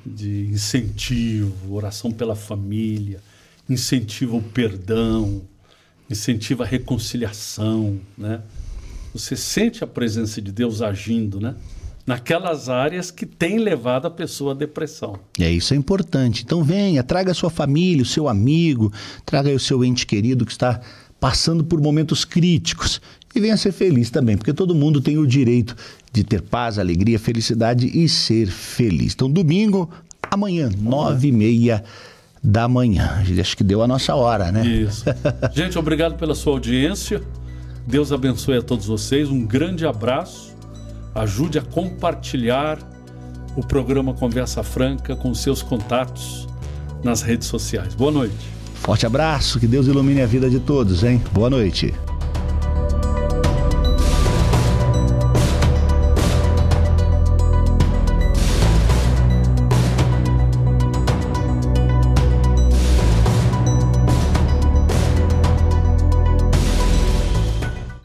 de 0.06 0.48
incentivo, 0.52 1.76
oração 1.76 2.12
pela 2.12 2.36
família, 2.36 3.20
incentiva 3.70 4.36
o 4.36 4.42
perdão, 4.42 5.42
incentiva 6.10 6.64
a 6.64 6.68
reconciliação, 6.68 8.00
né? 8.18 8.42
Você 9.18 9.36
sente 9.36 9.84
a 9.84 9.88
presença 9.88 10.42
de 10.42 10.52
Deus 10.52 10.82
agindo, 10.82 11.40
né? 11.40 11.56
Naquelas 12.06 12.70
áreas 12.70 13.12
que 13.12 13.26
tem 13.26 13.58
levado 13.58 14.06
a 14.06 14.10
pessoa 14.10 14.54
à 14.54 14.56
depressão. 14.56 15.20
É, 15.40 15.52
isso 15.52 15.74
é 15.74 15.78
importante. 15.78 16.44
Então 16.44 16.64
venha, 16.64 17.04
traga 17.04 17.32
a 17.32 17.34
sua 17.34 17.50
família, 17.50 18.04
o 18.04 18.06
seu 18.06 18.30
amigo, 18.30 18.94
traga 19.26 19.50
o 19.52 19.60
seu 19.60 19.84
ente 19.84 20.06
querido 20.06 20.46
que 20.46 20.52
está 20.52 20.80
passando 21.20 21.64
por 21.64 21.82
momentos 21.82 22.24
críticos. 22.24 23.02
E 23.36 23.40
venha 23.40 23.58
ser 23.58 23.72
feliz 23.72 24.10
também, 24.10 24.38
porque 24.38 24.54
todo 24.54 24.74
mundo 24.74 25.02
tem 25.02 25.18
o 25.18 25.28
direito 25.28 25.76
de 26.14 26.24
ter 26.24 26.42
paz, 26.42 26.80
alegria, 26.80 27.20
felicidade 27.20 27.88
e 27.88 28.08
ser 28.08 28.48
feliz. 28.48 29.14
Então, 29.14 29.30
domingo, 29.30 29.90
amanhã, 30.32 30.72
nove 30.80 31.28
e 31.28 31.32
meia 31.32 31.84
da 32.44 32.68
manhã. 32.68 33.22
Acho 33.40 33.58
que 33.58 33.64
deu 33.64 33.82
a 33.82 33.88
nossa 33.88 34.16
hora, 34.16 34.52
né? 34.52 34.66
Isso. 34.66 35.06
Gente, 35.54 35.78
obrigado 35.78 36.16
pela 36.18 36.34
sua 36.34 36.54
audiência. 36.54 37.22
Deus 37.88 38.12
abençoe 38.12 38.58
a 38.58 38.62
todos 38.62 38.86
vocês. 38.86 39.30
Um 39.30 39.46
grande 39.46 39.88
abraço. 39.88 40.54
Ajude 41.16 41.58
a 41.58 41.62
compartilhar 41.62 42.78
o 43.56 43.66
programa 43.66 44.14
Conversa 44.14 44.62
Franca 44.62 45.16
com 45.16 45.34
seus 45.34 45.62
contatos 45.64 46.46
nas 47.02 47.22
redes 47.22 47.48
sociais. 47.48 47.96
Boa 47.96 48.12
noite. 48.12 48.36
Forte 48.76 49.06
abraço, 49.06 49.58
que 49.58 49.68
Deus 49.68 49.88
ilumine 49.88 50.22
a 50.22 50.26
vida 50.26 50.50
de 50.50 50.60
todos, 50.60 51.04
hein? 51.04 51.24
Boa 51.34 51.50
noite. 51.50 51.94